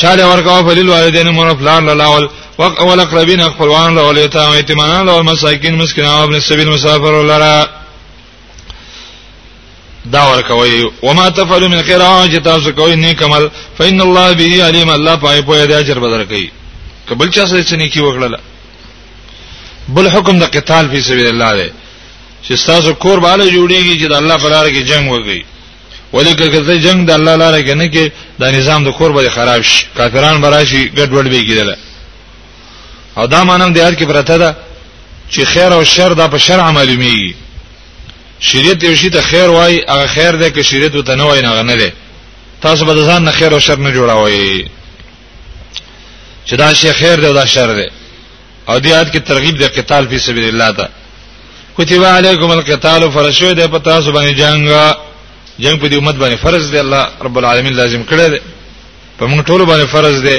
چاله 0.00 0.24
ورکاو 0.27 0.66
فلیل 0.68 0.88
والدین 0.88 1.29
مور 1.35 1.50
پلان 1.61 1.87
لاول 1.88 2.29
وق 2.59 2.81
اول 2.81 3.00
اقربین 3.00 3.48
خپلوان 3.50 3.94
له 3.94 4.03
ولیتا 4.09 4.46
او 4.46 4.53
ایتمانان 4.53 5.07
له 5.07 5.22
مساکین 5.22 5.74
مسکینان 5.77 6.22
ابن 6.22 6.35
السبیل 6.35 6.68
مسافر 6.70 7.22
لرا 7.22 7.68
دا 10.12 10.22
ورکوي 10.31 10.90
وما 11.03 11.29
تفعلوا 11.29 11.68
من 11.68 11.83
خير 11.83 12.03
او 12.07 12.27
چې 12.27 12.40
تاسو 12.44 12.72
کوی 12.72 12.96
نیک 12.96 13.22
عمل 13.22 13.50
فإن 13.79 14.00
الله 14.00 14.33
به 14.33 14.64
علیم 14.68 14.90
الله 14.90 15.16
پای 15.16 15.42
په 15.42 15.66
دې 15.68 15.72
اجر 15.72 15.98
بدر 15.98 16.24
کوي 16.24 16.50
کبل 17.11 17.31
چا 17.31 17.46
سره 17.46 17.62
چې 17.62 17.72
نیکی 17.72 18.00
وکړه 18.00 18.38
بل 19.88 20.09
حکم 20.11 20.38
د 20.38 20.42
قتال 20.44 20.90
فی 20.90 21.00
سبیل 21.00 21.27
الله 21.27 21.57
دی 21.64 21.70
چې 22.48 22.66
تاسو 22.66 22.94
کور 22.94 23.18
باندې 23.20 23.50
جوړیږي 23.55 23.94
چې 24.00 24.07
د 24.09 24.12
الله 24.12 24.37
په 24.38 24.48
لار 24.48 24.68
کې 24.68 24.88
جنگ 24.92 25.11
وکړي 25.12 25.44
ولې 26.14 26.33
کګزې 26.38 26.77
جنگ 26.87 26.98
د 27.09 27.11
الله 27.18 27.35
لاره 27.42 27.61
کې 27.66 27.74
نه 27.81 27.87
کې 27.94 28.05
دا 28.40 28.46
نظام 28.50 28.81
د 28.85 28.88
کور 28.98 29.11
به 29.12 29.31
خراب 29.37 29.61
شي 29.62 29.79
کافران 29.98 30.37
براشي 30.40 30.83
ګډوډ 30.98 31.27
به 31.31 31.40
کېدل 31.48 31.70
او 33.18 33.27
دا 33.27 33.40
مانم 33.44 33.72
د 33.72 33.79
هر 33.87 33.94
کې 33.98 34.05
پرته 34.09 34.38
ده 34.38 34.57
چې 35.33 35.42
خیر 35.53 35.70
او 35.77 35.85
شر 35.85 36.12
دا 36.14 36.27
په 36.29 36.38
شرع 36.46 36.70
معلومیږي 36.70 37.35
شریعت 38.40 38.85
یو 38.85 38.94
شی 38.96 39.11
ته 39.11 39.20
خیر 39.20 39.48
وای 39.50 39.74
هغه 39.88 40.07
خیر 40.07 40.33
ده 40.37 40.50
که 40.50 40.62
شریعت 40.62 40.94
وته 40.94 41.14
نه 41.14 41.24
وای 41.24 41.40
نه 41.42 41.62
نه 41.62 41.77
ده 41.77 41.92
تاسو 42.62 42.85
به 42.85 42.94
ځان 43.07 43.20
نه 43.24 43.31
خیر 43.33 43.53
او 43.55 43.61
شر 43.61 43.79
نه 43.79 43.90
جوړاوي 43.92 44.68
چې 46.50 46.55
دا 46.55 46.74
شی 46.74 46.92
خیر 46.92 47.20
ده 47.20 47.27
او 47.29 47.35
دا 47.35 47.46
شر 47.46 47.74
ده 47.74 47.90
او 48.68 48.79
دې 48.81 48.87
آیت 48.87 49.09
کې 49.12 49.22
ترغیب 49.29 49.59
ده 49.59 49.68
قتال 49.68 50.09
فی 50.09 50.18
سبیل 50.18 50.44
الله 50.44 50.70
ته 50.72 50.88
کتب 51.79 52.05
علیکم 52.05 52.50
القتال 52.50 53.11
فرشو 53.11 53.53
ده 53.53 53.66
په 53.68 53.79
تاسو 53.79 54.12
باندې 54.12 54.38
جنگ 54.38 54.68
جنگ 55.62 55.77
په 55.81 55.87
دې 55.88 55.97
امت 55.99 56.14
باندې 56.19 56.37
فرض 56.45 56.71
دی 56.71 56.79
الله 56.79 57.03
رب 57.25 57.37
العالمین 57.38 57.73
لازم 57.77 58.03
کړی 58.11 58.29
دی 58.33 58.40
په 59.19 59.25
موږ 59.27 59.40
ټول 59.49 59.61
باندې 59.67 59.87
فرض 59.95 60.17
دی 60.27 60.38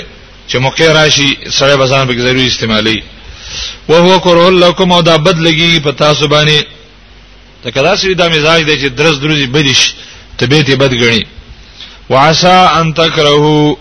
چې 0.49 0.55
موقع 0.65 0.87
راشي 0.99 1.37
سره 1.49 1.75
بزان 1.75 2.07
به 2.07 2.21
ضروري 2.27 2.47
استعمالي 2.47 3.03
وهو 3.89 4.19
کره 4.19 4.49
لكم 4.49 4.91
او 4.91 5.01
دا 5.01 5.17
بد 5.17 5.37
لګي 5.39 5.81
په 5.83 5.91
تاسو 5.91 6.27
باندې 6.27 6.59
دا 7.63 7.69
کدا 7.71 7.95
سوي 7.95 8.13
دا 8.13 8.27
مزاج 8.29 8.61
دی 8.65 8.75
چې 8.81 8.87
درس 8.89 9.15
دروزي 9.17 9.47
بدش 9.47 9.93
طبيعت 10.37 10.71
بد 10.71 10.93
غني 10.93 11.25
وعسى 12.09 12.55
ان 12.81 12.93
تكرهوا 12.93 13.75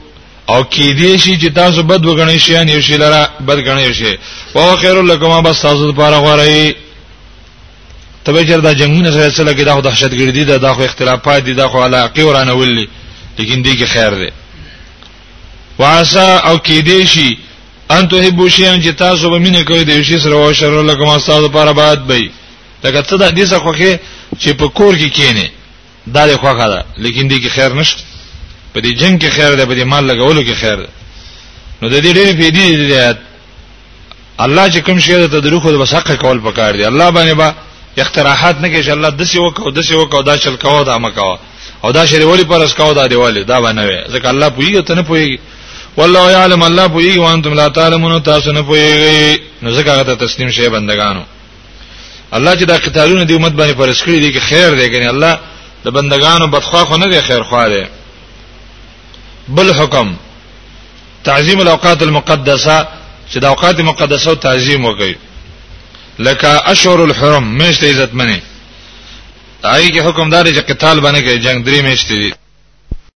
او 0.48 0.64
کې 0.64 0.88
دې 0.98 1.16
شي 1.18 1.38
چې 1.40 1.52
تاسو 1.54 1.82
بد 1.82 2.04
وګڼئ 2.04 2.38
شي 2.38 2.56
ان 2.58 2.68
یو 2.68 2.80
شي 2.80 2.96
لره 2.96 3.30
بد 3.40 3.58
غني 3.68 3.94
شي 3.94 4.18
او 4.56 4.76
خير 4.76 5.02
لكم 5.02 5.42
بس 5.42 5.60
تاسو 5.62 5.90
لپاره 5.92 6.16
غوړی 6.26 6.83
تبه 8.24 8.44
چر 8.44 8.56
دا 8.60 8.72
جنگونه 8.74 9.10
سره 9.10 9.30
سره 9.30 9.52
کې 9.54 9.64
دا 9.64 9.80
دهشتګردي 9.80 10.44
ده 10.44 10.56
دا 10.58 10.74
خو 10.74 10.82
اختلافات 10.82 11.44
دي 11.44 11.52
دا 11.54 11.68
خو 11.68 11.82
علاقه 11.84 12.22
ورانولې 12.24 12.88
لیکن 13.38 13.62
دې 13.62 13.78
کې 13.78 13.84
خیر 13.84 14.14
ده 14.14 14.32
واسا 15.78 16.38
او 16.38 16.58
کې 16.58 16.82
دې 16.86 17.06
شي 17.06 17.38
ان 17.90 18.08
ته 18.08 18.30
به 18.30 18.48
شي 18.48 18.66
ان 18.66 18.82
چې 18.82 18.86
تاسو 18.94 19.30
به 19.30 19.38
مینه 19.38 19.62
کوي 19.62 19.84
د 19.84 20.02
شي 20.02 20.18
سره 20.18 20.34
او 20.34 20.52
شر 20.52 20.82
له 20.82 20.94
کوم 20.94 21.08
استاد 21.08 21.44
لپاره 21.44 21.72
بعد 21.72 22.06
به 22.06 22.30
لکه 22.84 23.02
څه 23.02 23.14
د 23.14 23.30
دې 23.38 23.48
څخه 23.50 23.58
خوخه 23.62 23.98
چې 24.40 24.48
په 24.52 24.66
کور 24.68 24.94
کې 24.98 25.12
کینې 25.16 25.48
دا 26.06 26.24
له 26.26 26.36
خوخه 26.36 26.68
ده 26.68 26.84
لیکن 26.98 27.28
دې 27.30 27.42
کې 27.44 27.48
خیر 27.48 27.72
نشته 27.74 28.02
په 28.74 28.80
دې 28.80 28.86
جنگ 29.00 29.20
کې 29.20 29.28
خیر 29.28 29.54
ده 29.54 29.66
په 29.66 29.74
دې 29.78 29.82
مال 29.84 30.10
لګولو 30.10 30.42
کې 30.48 30.54
خیر 30.54 30.76
ده 30.76 30.88
نو 31.82 31.88
د 31.88 32.00
دې 32.00 32.14
ډېرې 32.14 32.36
پیډې 32.40 32.76
دي 32.76 33.14
الله 34.40 34.70
چې 34.70 34.76
کوم 34.76 34.98
شی 35.00 35.28
ته 35.28 35.40
د 35.40 35.46
روح 35.46 35.62
د 35.62 35.74
وسقه 35.74 36.14
کول 36.16 36.40
پکار 36.40 36.72
دی 36.76 36.84
الله 36.86 37.10
باندې 37.10 37.34
با 37.36 37.54
اقتراحات 37.98 38.56
نه 38.60 38.68
کې 38.68 38.84
چې 38.86 38.90
الله 38.90 39.08
دسی 39.10 39.38
وکاو 39.38 39.70
دسی 39.70 39.94
وکاو 39.94 40.22
دا 40.22 40.36
چل 40.36 40.56
کاو 40.56 40.82
دا 40.84 40.98
مکاو 40.98 41.38
او 41.84 41.90
دا 41.92 42.06
شری 42.06 42.24
ولی 42.24 42.44
پرس 42.44 42.74
کاو 42.74 42.92
دا 42.92 43.06
دی 43.06 43.14
ولی 43.16 43.44
دا 43.44 43.60
بنوي 43.60 44.04
ځکه 44.08 44.26
الله 44.26 44.48
پوي 44.48 44.82
ته 44.82 44.94
نه 44.94 45.02
پوي 45.02 45.38
والله 45.96 46.30
يعلم 46.30 46.62
الله 46.64 46.86
پوي 46.86 47.18
او 47.18 47.32
انتم 47.34 47.54
لا 47.54 47.68
تعلمون 47.68 48.22
تاسو 48.22 48.52
نه 48.52 48.60
پويږئ 48.62 49.40
نو 49.62 49.70
ځکه 49.80 49.88
هغه 49.88 50.02
ته 50.02 50.14
تسلیم 50.14 50.50
شي 50.50 50.68
بندگانو 50.68 51.22
الله 52.34 52.54
چې 52.56 52.62
دا 52.64 52.76
قتالونه 52.76 53.22
دی 53.22 53.34
امت 53.36 53.52
باندې 53.52 53.74
پرس 53.78 54.02
کړی 54.02 54.20
دی 54.20 54.32
کې 54.34 54.38
خیر 54.42 54.74
دی 54.74 54.88
کنه 54.88 55.10
الله 55.10 55.38
د 55.84 55.88
بندگانو 55.90 56.46
بدخوا 56.46 56.84
خو 56.84 56.96
نه 56.96 57.06
دی 57.06 57.20
خیر 57.20 57.42
خوا 57.42 57.68
دی 57.68 57.86
بل 59.48 59.72
حکم 59.74 60.14
تعظیم 61.24 61.60
الاوقات 61.60 62.02
المقدسه 62.02 62.86
چې 63.34 63.38
د 63.38 63.44
اوقات 63.44 63.80
مقدسه 63.80 64.28
او 64.30 64.34
تعظیم 64.34 64.84
وکړي 64.92 65.14
لکه 66.18 66.70
اشور 66.70 67.00
الحرم 67.04 67.44
میشته 67.58 67.90
عزت 67.90 68.14
منی 68.14 68.38
تائی 69.62 69.90
کے 69.90 70.00
حکم 70.08 70.30
داری 70.30 70.52
جگہ 70.54 70.68
قتال 70.72 71.00
بنے 71.00 71.20
گئے 71.24 71.36
جنگ 71.36 71.64
دری 71.64 71.80
میزتی 71.82 72.43